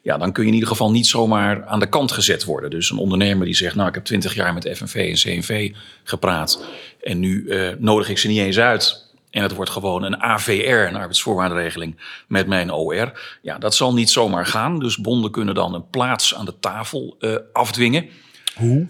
Ja, 0.02 0.18
dan 0.18 0.32
kun 0.32 0.42
je 0.44 0.48
in 0.48 0.54
ieder 0.54 0.70
geval 0.70 0.92
niet 0.92 1.08
zomaar 1.08 1.66
aan 1.66 1.80
de 1.80 1.90
kant 1.90 2.12
gezet 2.12 2.44
worden. 2.44 2.70
Dus 2.70 2.90
een 2.90 2.98
ondernemer 2.98 3.46
die 3.46 3.56
zegt, 3.56 3.76
nou 3.76 3.88
ik 3.88 3.94
heb 3.96 4.04
twintig 4.04 4.34
jaar 4.36 4.54
met 4.54 4.70
FNV 4.78 4.96
en 4.96 5.14
CNV 5.42 5.72
gepraat 6.04 6.64
en 7.04 7.20
nu 7.20 7.48
eh, 7.50 7.70
nodig 7.78 8.10
ik 8.10 8.18
ze 8.18 8.28
niet 8.28 8.40
eens 8.40 8.60
uit. 8.60 9.10
En 9.30 9.42
het 9.42 9.56
wordt 9.56 9.72
gewoon 9.72 10.04
een 10.04 10.22
AVR, 10.22 10.70
een 10.88 10.96
arbeidsvoorwaardenregeling, 10.96 11.98
met 12.28 12.48
mijn 12.48 12.72
OR. 12.72 13.20
Ja, 13.42 13.58
dat 13.58 13.76
zal 13.76 13.94
niet 13.94 14.10
zomaar 14.10 14.46
gaan. 14.46 14.80
Dus 14.80 14.98
bonden 14.98 15.32
kunnen 15.32 15.56
dan 15.56 15.74
een 15.74 15.90
plaats 15.90 16.36
aan 16.36 16.46
de 16.46 16.60
tafel 16.60 17.16
eh, 17.20 17.36
afdwingen. 17.54 18.10
Hoe? 18.56 18.88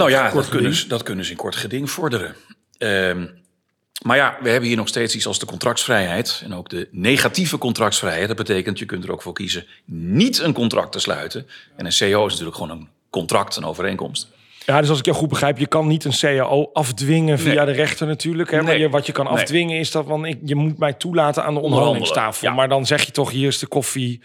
Nou 0.00 0.10
ja, 0.12 0.30
dat 0.30 0.48
kunnen, 0.48 0.74
ze, 0.74 0.88
dat 0.88 1.02
kunnen 1.02 1.24
ze 1.24 1.30
in 1.30 1.36
kort 1.36 1.56
geding 1.56 1.90
vorderen. 1.90 2.34
Ehm, 2.78 3.26
maar 4.04 4.16
ja, 4.16 4.38
we 4.42 4.48
hebben 4.50 4.68
hier 4.68 4.76
nog 4.78 4.88
steeds 4.88 5.14
iets 5.14 5.26
als 5.26 5.38
de 5.38 5.46
contractsvrijheid. 5.46 6.40
En 6.44 6.54
ook 6.54 6.68
de 6.68 6.88
negatieve 6.90 7.58
contractsvrijheid. 7.58 8.28
Dat 8.28 8.36
betekent, 8.36 8.78
je 8.78 8.84
kunt 8.84 9.04
er 9.04 9.12
ook 9.12 9.22
voor 9.22 9.32
kiezen 9.32 9.66
niet 9.84 10.38
een 10.38 10.52
contract 10.52 10.92
te 10.92 10.98
sluiten. 10.98 11.46
En 11.76 11.86
een 11.86 11.92
CO 11.98 12.24
is 12.26 12.30
natuurlijk 12.30 12.56
gewoon 12.56 12.70
een 12.78 12.88
contract, 13.10 13.56
een 13.56 13.64
overeenkomst. 13.64 14.28
Ja, 14.66 14.80
dus 14.80 14.88
als 14.88 14.98
ik 14.98 15.04
jou 15.04 15.16
goed 15.16 15.28
begrijp, 15.28 15.58
je 15.58 15.66
kan 15.66 15.86
niet 15.86 16.04
een 16.04 16.12
CAO 16.18 16.70
afdwingen 16.72 17.38
via 17.38 17.64
Nee. 17.64 17.74
de 17.74 17.80
rechter 17.82 18.06
natuurlijk. 18.06 18.50
Hè? 18.50 18.56
Maar 18.56 18.66
Nee. 18.72 18.78
je, 18.78 18.88
wat 18.88 19.06
je 19.06 19.12
kan 19.12 19.26
afdwingen 19.26 19.78
is 19.78 19.90
dat 19.90 20.06
van, 20.06 20.24
ik, 20.24 20.38
je 20.44 20.54
moet 20.54 20.78
mij 20.78 20.92
toelaten 20.92 21.44
aan 21.44 21.54
de 21.54 21.60
onderhandelingstafel. 21.60 22.48
ja. 22.48 22.54
Maar 22.54 22.68
dan 22.68 22.86
zeg 22.86 23.02
je 23.02 23.12
toch, 23.12 23.30
hier 23.30 23.46
is 23.48 23.58
de 23.58 23.66
koffie. 23.66 24.20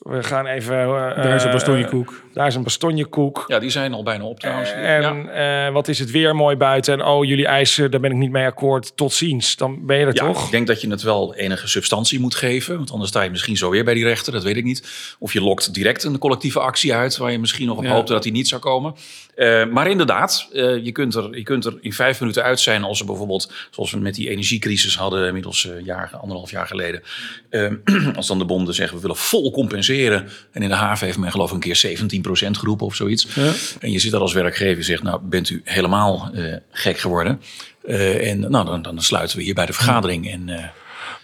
We 0.00 0.22
gaan 0.22 0.46
even... 0.46 0.80
eh, 0.80 0.88
Daar 1.22 1.34
is 1.34 1.42
een 1.42 1.48
eh, 1.48 1.54
bastonjekoek. 1.54 2.22
Daar 2.34 2.46
is 2.46 2.54
een 2.54 2.62
bastonjekoek. 2.62 3.44
Ja, 3.46 3.58
die 3.58 3.70
zijn 3.70 3.92
al 3.94 4.02
bijna 4.02 4.24
op 4.24 4.40
trouwens. 4.40 4.72
En 4.72 5.02
ja. 5.02 5.66
eh, 5.66 5.72
wat 5.72 5.88
is 5.88 5.98
het 5.98 6.10
weer 6.10 6.36
mooi 6.36 6.56
buiten? 6.56 6.94
En 6.94 7.04
oh, 7.06 7.24
jullie 7.24 7.46
eisen, 7.46 7.90
daar 7.90 8.00
ben 8.00 8.10
ik 8.10 8.16
niet 8.16 8.30
mee 8.30 8.46
akkoord. 8.46 8.96
Tot 8.96 9.12
ziens. 9.12 9.56
Dan 9.56 9.86
ben 9.86 9.98
je 9.98 10.06
er 10.06 10.14
Ja, 10.14 10.26
toch? 10.26 10.44
ik 10.44 10.50
denk 10.50 10.66
dat 10.66 10.80
je 10.80 10.90
het 10.90 11.02
wel 11.02 11.34
enige 11.34 11.68
substantie 11.68 12.20
moet 12.20 12.34
geven. 12.34 12.76
Want 12.76 12.90
anders 12.90 13.10
sta 13.10 13.22
je 13.22 13.30
misschien 13.30 13.56
zo 13.56 13.70
weer 13.70 13.84
bij 13.84 13.94
die 13.94 14.04
rechter. 14.04 14.32
Dat 14.32 14.42
weet 14.42 14.56
ik 14.56 14.64
niet. 14.64 14.88
Of 15.18 15.32
je 15.32 15.42
lokt 15.42 15.74
direct 15.74 16.04
een 16.04 16.18
collectieve 16.18 16.60
actie 16.60 16.94
uit. 16.94 17.16
Waar 17.16 17.32
je 17.32 17.38
misschien 17.38 17.66
nog 17.66 17.76
op 17.76 17.84
Ja. 17.84 17.90
hoopte 17.92 18.12
dat 18.12 18.22
die 18.22 18.32
niet 18.32 18.48
zou 18.48 18.60
komen. 18.60 18.94
Eh, 19.34 19.66
maar 19.66 19.90
inderdaad, 19.90 20.48
eh, 20.52 20.84
je, 20.84 20.92
kunt 20.92 21.14
er, 21.14 21.36
je 21.36 21.42
kunt 21.42 21.64
er 21.64 21.78
in 21.80 21.92
vijf 21.92 22.20
minuten 22.20 22.42
uit 22.42 22.60
zijn. 22.60 22.84
Als 22.84 23.00
er 23.00 23.06
bijvoorbeeld, 23.06 23.52
zoals 23.70 23.90
we 23.90 23.98
met 23.98 24.14
die 24.14 24.30
energiecrisis 24.30 24.96
hadden. 24.96 25.26
Inmiddels 25.26 25.64
een 25.64 25.84
jaar, 25.84 26.10
anderhalf 26.20 26.50
jaar 26.50 26.66
geleden. 26.66 27.02
Eh, 27.50 27.70
als 28.16 28.26
dan 28.26 28.38
de 28.38 28.44
bonden 28.44 28.74
zeggen, 28.74 28.96
we 28.96 29.02
willen 29.02 29.16
vol 29.16 29.50
compenseren. 29.50 29.88
En 29.90 30.62
in 30.62 30.68
de 30.68 30.74
haven 30.74 31.06
heeft 31.06 31.18
men 31.18 31.30
geloof 31.30 31.48
ik 31.48 31.54
een 31.54 31.72
keer 31.72 31.98
17% 32.46 32.50
geroepen 32.50 32.86
of 32.86 32.94
zoiets. 32.94 33.26
Ja. 33.34 33.52
En 33.80 33.90
je 33.90 33.98
zit 33.98 34.10
daar 34.10 34.20
als 34.20 34.32
werkgever 34.32 34.76
en 34.76 34.84
zegt, 34.84 35.02
nou 35.02 35.20
bent 35.22 35.50
u 35.50 35.60
helemaal 35.64 36.30
eh, 36.34 36.56
gek 36.70 36.98
geworden. 36.98 37.40
Eh, 37.82 38.30
en 38.30 38.40
nou, 38.40 38.64
dan, 38.64 38.82
dan 38.82 39.02
sluiten 39.02 39.36
we 39.36 39.42
hier 39.42 39.54
bij 39.54 39.66
de 39.66 39.72
vergadering. 39.72 40.30
En, 40.30 40.48
eh, 40.48 40.64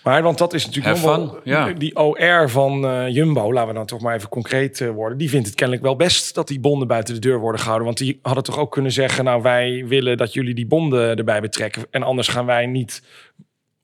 Maar 0.03 0.23
want 0.23 0.39
dat 0.39 0.55
is 0.55 0.67
natuurlijk 0.67 0.95
nog 0.95 1.05
wel... 1.05 1.41
ja. 1.45 1.73
Die 1.73 1.97
OR 1.97 2.51
van 2.51 2.81
Jumbo, 3.13 3.53
laten 3.53 3.69
we 3.69 3.75
dan 3.75 3.87
toch 3.87 4.01
maar 4.01 4.15
even 4.15 4.29
concreet 4.29 4.87
worden. 4.95 5.19
Die 5.19 5.31
vindt 5.31 5.47
het 5.47 5.55
kennelijk 5.57 5.85
wel 5.85 5.97
best 5.97 6.35
dat 6.35 6.49
die 6.49 6.61
bonden 6.61 6.89
buiten 6.89 7.15
de 7.15 7.21
deur 7.21 7.39
worden 7.39 7.61
gehouden. 7.61 7.87
Want 7.87 7.99
die 7.99 8.19
hadden 8.23 8.45
toch 8.45 8.59
ook 8.59 8.73
kunnen 8.73 8.93
zeggen... 8.93 9.25
nou, 9.25 9.43
wij 9.43 9.85
willen 9.87 10.17
dat 10.17 10.33
jullie 10.33 10.55
die 10.55 10.67
bonden 10.67 11.17
erbij 11.17 11.41
betrekken. 11.41 11.87
En 11.91 12.03
anders 12.03 12.29
gaan 12.29 12.47
wij 12.47 12.67
niet 12.67 13.03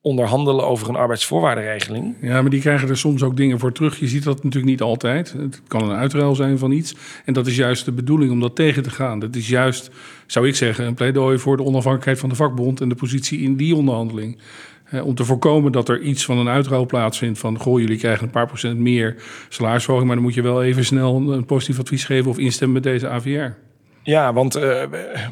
onderhandelen 0.02 0.66
over 0.66 0.88
een 0.88 0.96
arbeidsvoorwaardenregeling. 0.96 2.14
Ja, 2.20 2.40
maar 2.42 2.50
die 2.50 2.60
krijgen 2.60 2.88
er 2.88 2.96
soms 2.96 3.22
ook 3.22 3.36
dingen 3.36 3.58
voor 3.58 3.72
terug. 3.72 3.98
Je 3.98 4.08
ziet 4.08 4.24
dat 4.24 4.36
natuurlijk 4.36 4.72
niet 4.72 4.80
altijd. 4.80 5.32
Het 5.32 5.62
kan 5.66 5.82
een 5.82 5.96
uitruil 5.96 6.34
zijn 6.34 6.58
van 6.58 6.70
iets. 6.70 6.94
En 7.24 7.32
dat 7.32 7.46
is 7.46 7.56
juist 7.56 7.84
de 7.84 7.92
bedoeling 7.92 8.32
om 8.32 8.40
dat 8.40 8.56
tegen 8.56 8.82
te 8.82 8.90
gaan. 8.90 9.18
Dat 9.18 9.36
is 9.36 9.48
juist, 9.48 9.90
zou 10.26 10.48
ik 10.48 10.56
zeggen, 10.56 10.86
een 10.86 10.94
pleidooi 10.94 11.38
voor 11.38 11.56
de 11.56 11.62
onafhankelijkheid 11.62 12.18
van 12.18 12.28
de 12.28 12.34
vakbond 12.34 12.80
en 12.80 12.88
de 12.88 12.94
positie 12.94 13.40
in 13.40 13.56
die 13.56 13.74
onderhandeling. 13.76 14.38
Eh, 14.84 15.06
om 15.06 15.14
te 15.14 15.24
voorkomen 15.24 15.72
dat 15.72 15.88
er 15.88 16.00
iets 16.00 16.24
van 16.24 16.38
een 16.38 16.48
uitruil 16.48 16.86
plaatsvindt 16.86 17.38
van... 17.38 17.58
goh, 17.58 17.80
jullie 17.80 17.98
krijgen 17.98 18.24
een 18.24 18.30
paar 18.30 18.46
procent 18.46 18.78
meer 18.78 19.16
salarisverhoging... 19.48 20.06
maar 20.06 20.16
dan 20.16 20.26
moet 20.26 20.34
je 20.34 20.42
wel 20.42 20.62
even 20.62 20.84
snel 20.84 21.16
een, 21.16 21.28
een 21.28 21.44
positief 21.44 21.78
advies 21.78 22.04
geven... 22.04 22.30
of 22.30 22.38
instemmen 22.38 22.74
met 22.74 22.92
deze 22.92 23.08
AVR. 23.08 23.54
Ja, 24.04 24.32
want 24.32 24.54
eh, 24.54 24.82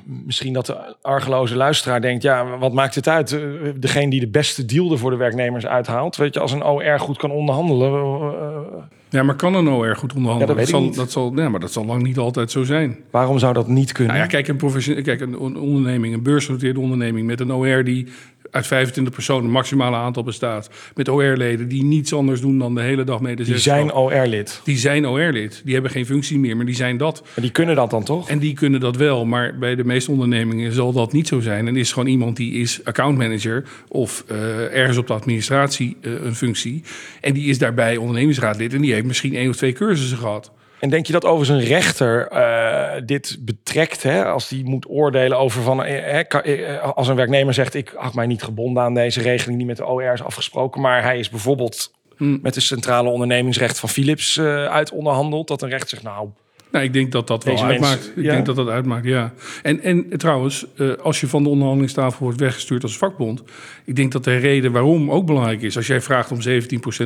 misschien 0.04 0.52
dat 0.52 0.66
de 0.66 0.76
argeloze 1.02 1.56
luisteraar 1.56 2.00
denkt... 2.00 2.22
ja, 2.22 2.58
wat 2.58 2.72
maakt 2.72 2.94
het 2.94 3.08
uit? 3.08 3.32
Eh, 3.32 3.40
degene 3.76 4.10
die 4.10 4.20
de 4.20 4.28
beste 4.28 4.64
deal 4.64 4.92
er 4.92 4.98
voor 4.98 5.10
de 5.10 5.16
werknemers 5.16 5.66
uithaalt... 5.66 6.16
weet 6.16 6.34
je, 6.34 6.40
als 6.40 6.52
een 6.52 6.64
OR 6.64 6.98
goed 6.98 7.16
kan 7.18 7.30
onderhandelen... 7.30 7.92
eh, 7.92 8.82
Ja, 9.08 9.22
maar 9.22 9.34
kan 9.34 9.54
een 9.54 9.68
OR 9.68 9.96
goed 9.96 10.14
onderhandelen? 10.14 10.56
Ja, 10.56 10.62
dat 10.64 10.72
weet 10.72 10.82
ik 10.82 10.94
zal. 10.94 11.02
Dat 11.04 11.12
zal, 11.12 11.32
ja, 11.34 11.48
maar 11.48 11.60
dat 11.60 11.72
zal 11.72 11.84
lang 11.84 12.02
niet 12.02 12.18
altijd 12.18 12.50
zo 12.50 12.62
zijn. 12.64 12.96
waarom 13.10 13.38
zou 13.38 13.52
dat 13.52 13.68
niet 13.68 13.92
kunnen? 13.92 14.14
Nou 14.14 14.26
ja, 14.26 14.30
kijk, 14.40 14.48
een, 14.48 15.02
kijk, 15.02 15.20
een 15.20 15.38
on- 15.38 15.58
onderneming, 15.58 16.14
een 16.14 16.22
beursgenoteerde 16.22 16.80
onderneming 16.80 17.26
met 17.26 17.40
een 17.40 17.52
OR 17.52 17.84
die 17.84 18.06
uit 18.50 18.66
25 18.66 19.14
personen 19.14 19.50
maximale 19.50 19.96
aantal 19.96 20.22
bestaat. 20.22 20.70
Met 20.94 21.08
OR-leden 21.08 21.68
die 21.68 21.84
niets 21.84 22.14
anders 22.14 22.40
doen 22.40 22.58
dan 22.58 22.74
de 22.74 22.80
hele 22.80 23.04
dag 23.04 23.20
mee 23.20 23.36
de 23.36 23.44
die 23.44 23.58
zijn 23.58 23.92
OR-lid. 23.92 24.60
Die 24.64 24.78
zijn 24.78 25.06
OR-lid. 25.06 25.62
Die 25.64 25.72
hebben 25.72 25.90
geen 25.90 26.06
functie 26.06 26.38
meer, 26.38 26.56
maar 26.56 26.66
die 26.66 26.74
zijn 26.74 26.96
dat. 26.96 27.22
Maar 27.22 27.44
die 27.44 27.50
kunnen 27.50 27.76
dat 27.76 27.90
dan 27.90 28.04
toch? 28.04 28.28
En 28.28 28.38
die 28.38 28.54
kunnen 28.54 28.80
dat 28.80 28.96
wel, 28.96 29.24
maar 29.24 29.58
bij 29.58 29.74
de 29.74 29.84
meeste 29.84 30.10
ondernemingen 30.10 30.72
zal 30.72 30.92
dat 30.92 31.12
niet 31.12 31.28
zo 31.28 31.40
zijn. 31.40 31.66
En 31.66 31.76
is 31.76 31.92
gewoon 31.92 32.08
iemand 32.08 32.36
die 32.36 32.52
is 32.52 32.80
accountmanager 32.84 33.64
of 33.88 34.24
eh, 34.26 34.76
ergens 34.76 34.98
op 34.98 35.06
de 35.06 35.12
administratie 35.12 35.96
eh, 36.00 36.12
een 36.24 36.34
functie. 36.34 36.82
En 37.20 37.32
die 37.32 37.48
is 37.48 37.58
daarbij 37.58 37.96
ondernemingsraadlid 37.96 38.74
en 38.74 38.80
die 38.80 38.92
heeft 38.92 39.06
misschien 39.06 39.34
één 39.34 39.48
of 39.48 39.56
twee 39.56 39.72
cursussen 39.72 40.18
gehad. 40.18 40.52
En 40.80 40.90
denk 40.90 41.06
je 41.06 41.12
dat 41.12 41.24
overigens 41.24 41.62
een 41.62 41.68
rechter 41.68 42.28
eh, 42.28 43.02
dit 43.04 43.38
betrekt, 43.40 44.02
hè, 44.02 44.24
als 44.24 44.48
die 44.48 44.64
moet 44.64 44.88
oordelen 44.88 45.38
over 45.38 45.62
van, 45.62 45.84
eh, 45.84 46.20
eh, 46.20 46.82
als 46.94 47.08
een 47.08 47.16
werknemer 47.16 47.54
zegt, 47.54 47.74
ik 47.74 47.92
had 47.96 48.14
mij 48.14 48.26
niet 48.26 48.42
gebonden 48.42 48.82
aan 48.82 48.94
deze 48.94 49.22
regeling 49.22 49.58
die 49.58 49.66
met 49.66 49.76
de 49.76 49.86
OR 49.86 50.12
is 50.12 50.22
afgesproken, 50.22 50.80
maar 50.80 51.02
hij 51.02 51.18
is 51.18 51.30
bijvoorbeeld 51.30 51.92
met 52.18 52.54
de 52.54 52.60
centrale 52.60 53.08
ondernemingsrecht 53.08 53.78
van 53.78 53.88
Philips 53.88 54.40
uit 54.68 54.92
onderhandeld, 54.92 55.48
dat 55.48 55.62
een 55.62 55.68
rechter 55.68 55.88
zegt, 55.88 56.02
nou, 56.02 56.28
Nou, 56.70 56.84
ik 56.84 56.92
denk 56.92 57.12
dat 57.12 57.26
dat 57.26 57.44
wel 57.44 57.54
Deze 57.54 57.66
uitmaakt. 57.66 58.12
ik 58.16 58.22
denk 58.22 58.46
dat 58.46 58.56
dat 58.56 58.68
uitmaakt, 58.68 59.04
ja. 59.04 59.32
En, 59.62 59.82
en 59.82 60.08
trouwens, 60.18 60.66
als 61.02 61.20
je 61.20 61.26
van 61.26 61.42
de 61.42 61.48
onderhandelingstafel 61.48 62.24
wordt 62.24 62.40
weggestuurd 62.40 62.82
als 62.82 62.98
vakbond... 62.98 63.42
ik 63.84 63.96
denk 63.96 64.12
dat 64.12 64.24
de 64.24 64.36
reden 64.36 64.72
waarom 64.72 65.10
ook 65.10 65.26
belangrijk 65.26 65.62
is. 65.62 65.76
Als 65.76 65.86
jij 65.86 66.00
vraagt 66.00 66.30
om 66.30 66.38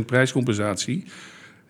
17% 0.01 0.05
prijscompensatie... 0.07 1.05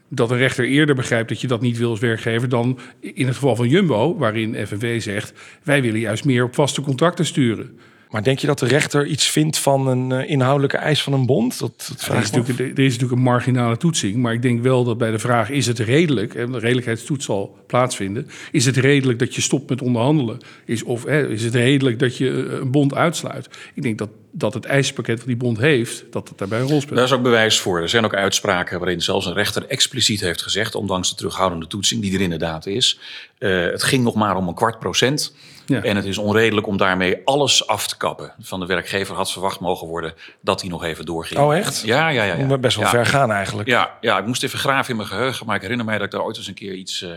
dat 0.09 0.31
een 0.31 0.37
rechter 0.37 0.65
eerder 0.65 0.95
begrijpt 0.95 1.29
dat 1.29 1.41
je 1.41 1.47
dat 1.47 1.61
niet 1.61 1.79
wil 1.79 1.91
als 1.91 2.01
werkgever... 2.01 2.49
dan 2.49 2.79
in 3.01 3.27
het 3.27 3.35
geval 3.35 3.57
van 3.57 3.69
Jumbo, 3.69 4.17
waarin 4.17 4.67
FNV 4.67 5.03
zegt... 5.03 5.33
wij 5.63 5.83
willen 5.83 6.01
juist 6.01 6.25
meer 6.25 6.45
op 6.45 6.55
vaste 6.55 6.81
contracten 6.81 7.27
sturen. 7.27 7.79
maar 8.11 8.23
denk 8.23 8.39
je 8.39 8.47
dat 8.47 8.59
de 8.59 8.67
rechter 8.67 9.07
iets 9.07 9.31
vindt 9.31 9.59
van 9.59 9.87
een 9.87 10.13
eh, 10.13 10.31
inhoudelijke 10.31 10.77
eis 10.77 11.03
van 11.03 11.13
een 11.13 11.27
bond? 11.27 11.59
Dat, 11.59 11.85
dat 11.89 11.99
Er 11.99 12.05
vraag 12.05 12.23
is, 12.23 12.31
natuurlijk, 12.31 12.79
er 12.79 12.85
is 12.85 12.93
natuurlijk 12.93 13.21
een 13.21 13.27
marginale 13.27 13.77
toetsing, 13.77 14.17
maar 14.17 14.33
ik 14.33 14.43
denk 14.43 14.63
wel 14.63 14.85
dat 14.85 14.99
bij 14.99 15.11
de 15.11 15.19
vraag: 15.19 15.51
is 15.51 15.67
het 15.67 15.79
redelijk? 15.79 16.35
En 16.35 16.53
de 16.53 16.59
redelijkheidstoets 16.59 17.25
zal 17.25 17.59
plaatsvinden. 17.67 18.29
Is 18.51 18.67
het 18.67 18.77
redelijk 18.77 19.19
dat 19.19 19.35
je 19.35 19.41
stopt 19.41 19.69
met 19.69 19.83
onderhandelen? 19.83 20.39
Is, 20.65 20.83
of 20.83 21.05
hè, 21.05 21.29
is 21.29 21.45
het 21.45 21.55
redelijk 21.55 21.99
dat 21.99 22.17
je 22.17 22.31
eh, 22.31 22.59
een 22.61 22.71
bond 22.71 22.95
uitsluit? 22.95 23.49
Ik 23.75 23.83
denk 23.83 23.99
dat, 23.99 24.09
dat 24.37 24.55
het 24.55 24.65
eisenpakket 24.65 25.17
dat 25.17 25.27
die 25.27 25.37
bond 25.37 25.59
heeft, 25.59 26.05
dat 26.11 26.29
het 26.29 26.39
daarbij 26.39 26.61
een 26.61 26.69
rol 26.69 26.81
speelt. 26.81 26.97
Daar 26.97 27.05
is 27.05 27.13
ook 27.13 27.23
bewijs 27.23 27.61
voor. 27.61 27.81
Er 27.81 27.89
zijn 27.89 28.05
ook 28.05 28.15
uitspraken 28.15 28.79
waarin 28.79 29.03
zelfs 29.03 29.27
een 29.27 29.33
rechter 29.33 29.67
expliciet 29.67 30.21
heeft 30.21 30.43
gezegd, 30.43 30.75
ondanks 30.75 31.09
de 31.09 31.15
terughoudende 31.15 31.67
toetsing 31.67 32.03
die 32.03 32.15
er 32.15 32.21
inderdaad 32.21 32.67
is, 32.67 32.99
eh, 33.39 33.51
het 33.61 33.83
ging 33.83 34.05
nog 34.05 34.15
maar 34.15 34.37
om 34.37 34.49
een 34.49 34.55
kwart 34.55 34.79
procent. 34.79 35.35
Ja. 35.67 35.83
En 35.83 35.97
het 35.97 36.05
is 36.05 36.19
onredelijk 36.19 36.67
om 36.67 36.77
daarmee 36.77 37.21
alles 37.25 37.67
af 37.67 37.87
te 37.87 37.97
kappen. 37.97 38.33
Van 38.41 38.61
de 38.61 38.67
werkgever 38.67 39.15
had 39.15 39.33
verwacht 39.33 39.61
mogen 39.61 39.87
worden 39.89 40.15
dat 40.41 40.61
hij 40.61 40.71
nog 40.71 40.85
even 40.85 41.05
doorging. 41.05 41.41
Oh, 41.41 41.57
echt? 41.57 41.83
Ja, 41.85 42.09
ja, 42.09 42.25
ja. 42.25 42.35
ja. 42.35 42.59
Best 42.59 42.77
wel 42.77 42.85
ja. 42.85 42.91
ver 42.91 43.07
gaan 43.07 43.33
eigenlijk. 43.33 43.69
Ja, 43.69 43.99
ja, 44.01 44.19
ik 44.19 44.27
moest 44.27 44.43
even 44.43 44.59
graven 44.59 44.91
in 44.91 44.97
mijn 44.97 45.09
geheugen, 45.09 45.47
maar 45.47 45.57
ik 45.57 45.63
herinner 45.63 45.87
mij 45.87 45.97
dat 45.97 46.07
ik 46.07 46.13
daar 46.13 46.23
ooit 46.23 46.37
eens 46.37 46.47
een 46.47 46.55
keer 46.55 46.75
iets. 46.75 47.03
eh, 47.03 47.11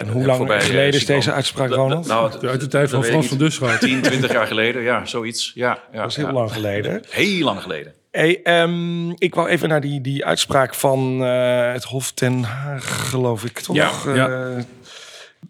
En 0.00 0.08
hoe 0.08 0.24
lang 0.24 0.36
voorbij, 0.38 0.56
eh, 0.58 0.64
geleden 0.64 1.00
is 1.00 1.06
deze 1.06 1.32
uitspraak, 1.32 1.70
Ronald? 1.70 2.06
nou, 2.06 2.46
Uit 2.46 2.60
de 2.60 2.66
tijd 2.66 2.90
van 2.90 3.04
Frans 3.04 3.26
van 3.26 3.36
niet. 3.36 3.46
Dusgaard. 3.46 3.80
10, 3.80 4.02
20 4.02 4.32
jaar 4.32 4.46
geleden, 4.46 4.82
ja, 4.82 5.04
zoiets. 5.04 5.52
Ja, 5.54 5.78
ja, 5.92 6.00
dat 6.00 6.10
is 6.10 6.16
heel 6.16 6.26
ja. 6.26 6.32
lang 6.32 6.52
geleden. 6.52 7.02
Heel 7.08 7.44
lang 7.44 7.62
geleden. 7.62 7.94
Hey, 8.10 8.40
ehm, 8.42 9.10
ik 9.10 9.34
wou 9.34 9.48
even 9.48 9.68
naar 9.68 9.80
die, 9.80 10.00
die 10.00 10.24
uitspraak 10.24 10.74
van 10.74 11.24
eh, 11.24 11.72
het 11.72 11.84
Hof 11.84 12.12
ten 12.12 12.42
Haag, 12.42 13.08
geloof 13.10 13.44
ik, 13.44 13.58
toch? 13.58 13.76
Ja, 13.76 13.90
Eh, 14.06 14.16
ja. 14.16 14.56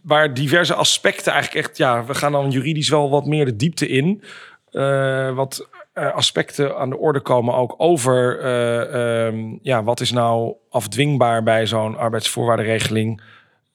Waar 0.02 0.34
diverse 0.34 0.74
aspecten 0.74 1.32
eigenlijk 1.32 1.66
echt... 1.66 1.76
Ja, 1.76 2.04
we 2.04 2.14
gaan 2.14 2.32
dan 2.32 2.50
juridisch 2.50 2.88
wel 2.88 3.10
wat 3.10 3.26
meer 3.26 3.44
de 3.44 3.56
diepte 3.56 3.88
in. 3.88 4.22
Eh, 4.70 5.34
wat 5.34 5.68
eh, 5.92 6.14
aspecten 6.14 6.76
aan 6.76 6.90
de 6.90 6.98
orde 6.98 7.20
komen 7.20 7.54
ook 7.54 7.74
over... 7.76 8.40
eh, 8.40 9.26
ehm, 9.26 9.56
ja, 9.62 9.82
wat 9.84 10.00
is 10.00 10.12
nou 10.12 10.54
afdwingbaar 10.70 11.42
bij 11.42 11.66
zo'n 11.66 11.96
arbeidsvoorwaardenregeling... 11.96 13.20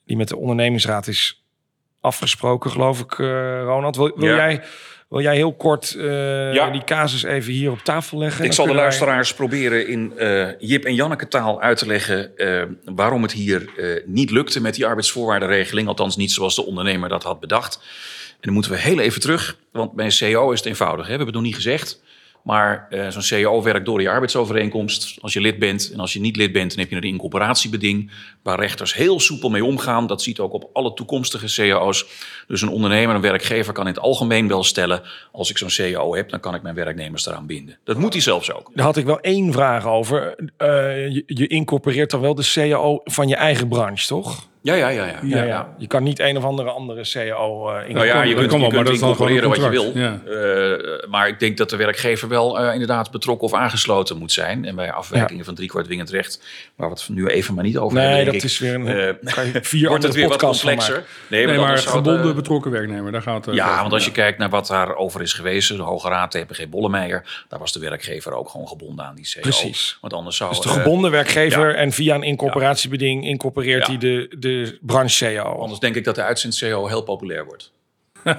die 0.05 0.17
met 0.17 0.27
de 0.27 0.37
ondernemingsraad 0.37 1.07
is 1.07 1.43
afgesproken, 2.01 2.71
geloof 2.71 2.99
ik, 2.99 3.19
eh, 3.19 3.25
Ronald. 3.63 3.95
Wil, 3.95 4.11
wil 4.15 4.29
Ja. 4.29 4.35
jij... 4.35 4.61
Wil 5.09 5.21
jij 5.23 5.35
heel 5.35 5.53
kort 5.53 5.93
eh, 5.95 6.53
Ja. 6.53 6.69
die 6.69 6.83
casus 6.83 7.23
even 7.23 7.51
hier 7.53 7.71
op 7.71 7.79
tafel 7.79 8.17
leggen? 8.17 8.45
Ik 8.45 8.53
zal 8.53 8.65
de 8.65 8.71
wij- 8.73 8.81
luisteraars 8.81 9.33
proberen 9.33 9.87
in 9.87 10.17
eh, 10.17 10.47
Jip 10.59 10.83
en 10.85 10.95
Janneke 10.95 11.27
taal 11.27 11.61
uit 11.61 11.77
te 11.77 11.85
leggen 11.87 12.31
waarom 12.95 13.21
het 13.21 13.31
hier 13.31 13.69
niet 14.05 14.31
lukte 14.31 14.61
met 14.61 14.75
die 14.75 14.85
arbeidsvoorwaardenregeling. 14.85 15.87
Althans 15.87 16.15
niet 16.17 16.31
zoals 16.31 16.55
de 16.55 16.65
ondernemer 16.65 17.09
dat 17.09 17.23
had 17.23 17.39
bedacht. 17.39 17.75
En 18.31 18.37
dan 18.41 18.53
moeten 18.53 18.71
we 18.71 18.77
heel 18.77 18.99
even 18.99 19.21
terug, 19.21 19.57
want 19.71 19.93
bij 19.93 20.05
een 20.05 20.11
CEO 20.11 20.51
is 20.51 20.57
het 20.59 20.67
eenvoudig. 20.67 21.05
Hè? 21.07 21.11
We 21.11 21.15
hebben 21.17 21.25
het 21.25 21.35
nog 21.35 21.43
niet 21.45 21.55
gezegd. 21.55 22.01
Maar 22.45 22.87
eh, 22.89 23.07
zo'n 23.07 23.21
CEO 23.21 23.63
werkt 23.63 23.85
door 23.85 23.97
die 23.97 24.09
arbeidsovereenkomst. 24.09 25.17
Als 25.21 25.33
je 25.33 25.41
lid 25.41 25.59
bent 25.59 25.91
en 25.93 25.99
als 25.99 26.13
je 26.13 26.19
niet 26.19 26.35
lid 26.35 26.51
bent, 26.51 26.69
dan 26.69 26.79
heb 26.79 26.89
je 26.89 26.95
een 26.95 27.01
incorporatiebeding. 27.01 28.11
Waar 28.43 28.59
rechters 28.59 28.93
heel 28.93 29.19
soepel 29.19 29.49
mee 29.49 29.65
omgaan. 29.65 30.07
Dat 30.07 30.21
ziet 30.21 30.39
ook 30.39 30.53
op 30.53 30.69
alle 30.73 30.93
toekomstige 30.93 31.47
CEO's. 31.47 32.05
Dus 32.47 32.61
een 32.61 32.69
ondernemer, 32.69 33.15
een 33.15 33.21
werkgever 33.21 33.73
kan 33.73 33.87
in 33.87 33.93
het 33.93 34.01
algemeen 34.01 34.47
wel 34.47 34.63
stellen. 34.63 35.01
Als 35.31 35.49
ik 35.49 35.57
zo'n 35.57 35.69
CEO 35.69 36.15
heb, 36.15 36.29
dan 36.29 36.39
kan 36.39 36.55
ik 36.55 36.61
mijn 36.61 36.75
werknemers 36.75 37.25
eraan 37.25 37.45
binden. 37.45 37.77
Dat 37.83 37.97
moet 37.97 38.13
hij 38.13 38.21
zelfs 38.21 38.53
ook. 38.53 38.71
Daar 38.73 38.85
had 38.85 38.97
ik 38.97 39.05
wel 39.05 39.19
één 39.19 39.51
vraag 39.51 39.85
over. 39.85 40.35
Eh, 40.57 40.67
je, 41.13 41.23
je 41.25 41.47
incorporeert 41.47 42.11
dan 42.11 42.21
wel 42.21 42.35
de 42.35 42.51
CAO 42.53 43.01
van 43.03 43.27
je 43.27 43.35
eigen 43.35 43.67
branche, 43.67 44.07
toch? 44.07 44.47
Ja, 44.65 44.73
ja, 44.75 44.89
ja. 44.89 45.05
ja. 45.05 45.19
Ja, 45.23 45.43
ja. 45.43 45.73
Je 45.77 45.87
kan 45.87 46.03
niet 46.03 46.19
een 46.19 46.37
of 46.37 46.43
andere 46.43 46.69
andere 46.69 47.01
CAO 47.11 47.69
eh 47.69 47.93
Nou 47.93 48.05
ja, 48.05 48.23
je 48.23 48.35
dat 48.35 48.39
kunt, 48.39 48.51
je 48.51 48.59
wel, 48.59 48.69
maar 48.69 48.83
dat 48.83 49.43
wat 49.43 49.55
je 49.55 49.69
wil. 49.69 49.93
Eh, 49.93 51.09
maar 51.09 51.27
ik 51.27 51.39
denk 51.39 51.57
dat 51.57 51.69
de 51.69 51.75
werkgever 51.75 52.27
wel 52.27 52.59
eh, 52.59 52.73
inderdaad 52.73 53.11
betrokken 53.11 53.47
of 53.47 53.53
aangesloten 53.53 54.17
moet 54.17 54.31
zijn. 54.31 54.65
En 54.65 54.75
bij 54.75 54.91
afwijkingen 54.91 55.45
van 55.45 55.55
driekwart 55.55 55.85
dwingend 55.85 56.09
recht, 56.09 56.41
waar 56.75 56.89
we 56.89 56.93
het 56.95 57.09
nu 57.09 57.27
even 57.27 57.53
maar 57.53 57.63
niet 57.63 57.77
over 57.77 57.97
Nee, 57.97 58.05
hebben, 58.05 58.23
dat 58.25 58.33
denk 58.33 58.43
ik, 58.43 58.49
is 58.49 58.59
weer 58.59 58.73
een- 58.73 58.87
eh, 58.87 59.33
kan 59.35 59.45
je 59.45 59.59
vier 59.61 59.89
wordt 59.89 60.03
het 60.03 60.13
weer 60.15 60.27
wat 60.27 60.41
complexer. 60.41 61.03
Nee, 61.27 61.45
Nee, 61.45 61.57
maar 61.57 61.71
het, 61.71 61.85
gebonden 61.85 62.29
eh, 62.29 62.35
betrokken 62.35 62.71
werknemer, 62.71 63.11
daar 63.11 63.21
gaat 63.21 63.45
het 63.45 63.55
ja, 63.55 63.67
over. 63.69 63.81
want 63.81 63.93
als 63.93 64.05
je 64.05 64.11
kijkt 64.11 64.37
naar 64.37 64.49
wat 64.49 64.67
daarover 64.67 65.21
is 65.21 65.33
gewezen, 65.33 65.77
de 65.77 65.83
Hoge 65.83 66.09
Raad, 66.09 66.31
TPG 66.31 66.67
Bollemeijer, 66.69 67.43
daar 67.49 67.59
was 67.59 67.73
de 67.73 67.79
werkgever 67.79 68.33
ook 68.33 68.49
gewoon 68.49 68.67
gebonden 68.67 69.05
aan 69.05 69.15
die 69.15 69.31
CO. 69.33 69.41
Precies. 69.41 69.97
Want 70.01 70.13
anders 70.13 70.37
zou 70.37 70.49
Dus 70.49 70.59
de 70.59 70.69
gebonden 70.69 71.11
werkgever 71.11 71.75
en 71.75 71.91
via 71.91 72.15
een 72.15 72.23
incorporatiebeding 72.23 73.25
incorporeert 73.25 73.87
hij 73.87 73.97
de, 73.97 74.35
de 74.63 74.77
branche 74.81 75.33
CAO. 75.35 75.59
anders 75.59 75.79
denk 75.79 75.95
ik 75.95 76.03
dat 76.03 76.15
de 76.15 76.23
uitzend-CO 76.23 76.87
heel 76.87 77.01
populair 77.01 77.45
wordt. 77.45 77.73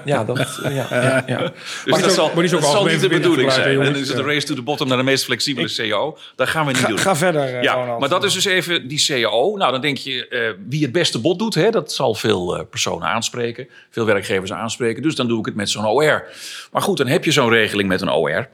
Ja, 0.05 0.23
dat, 0.23 0.59
ja, 0.63 0.69
ja, 0.69 1.23
ja. 1.27 1.51
Dus 1.85 2.01
dat 2.01 2.11
zal, 2.11 2.31
maar 2.35 2.47
dat 2.49 2.85
niet 2.85 3.01
de 3.01 3.07
bedoeling 3.09 3.51
zijn. 3.51 3.81
En 3.81 3.95
is 3.95 4.07
het 4.09 4.17
een 4.17 4.25
race 4.25 4.45
to 4.45 4.55
the 4.55 4.61
bottom 4.61 4.87
naar 4.87 4.97
de 4.97 5.03
meest 5.03 5.23
flexibele 5.23 5.73
CO. 5.75 6.17
Dat 6.35 6.47
gaan 6.47 6.65
we 6.65 6.71
niet 6.71 6.81
Ga, 6.81 6.87
doen. 6.87 6.97
ga 6.97 7.15
verder, 7.15 7.41
eh, 7.55 7.61
Ja, 7.61 7.73
Ronald. 7.73 7.99
maar 7.99 8.09
dat 8.09 8.23
is 8.23 8.33
dus 8.33 8.45
even 8.45 8.87
die 8.87 9.03
CAO. 9.05 9.57
Nou, 9.57 9.71
dan 9.71 9.81
denk 9.81 9.97
je, 9.97 10.27
eh, 10.27 10.53
wie 10.69 10.81
het 10.81 10.91
beste 10.91 11.19
bod 11.19 11.39
doet, 11.39 11.55
hè, 11.55 11.69
dat 11.69 11.93
zal 11.93 12.13
veel 12.13 12.57
eh, 12.57 12.63
personen 12.69 13.07
aanspreken. 13.07 13.67
Veel 13.89 14.05
werkgevers 14.05 14.53
aanspreken. 14.53 15.01
Dus 15.01 15.15
dan 15.15 15.27
doe 15.27 15.39
ik 15.39 15.45
het 15.45 15.55
met 15.55 15.69
zo'n 15.69 15.85
OR. 15.87 16.23
Maar 16.71 16.81
goed, 16.81 16.97
dan 16.97 17.07
heb 17.07 17.23
je 17.25 17.31
zo'n 17.31 17.49
regeling 17.49 17.87
met 17.89 18.01
een 18.01 18.11
OR. 18.11 18.47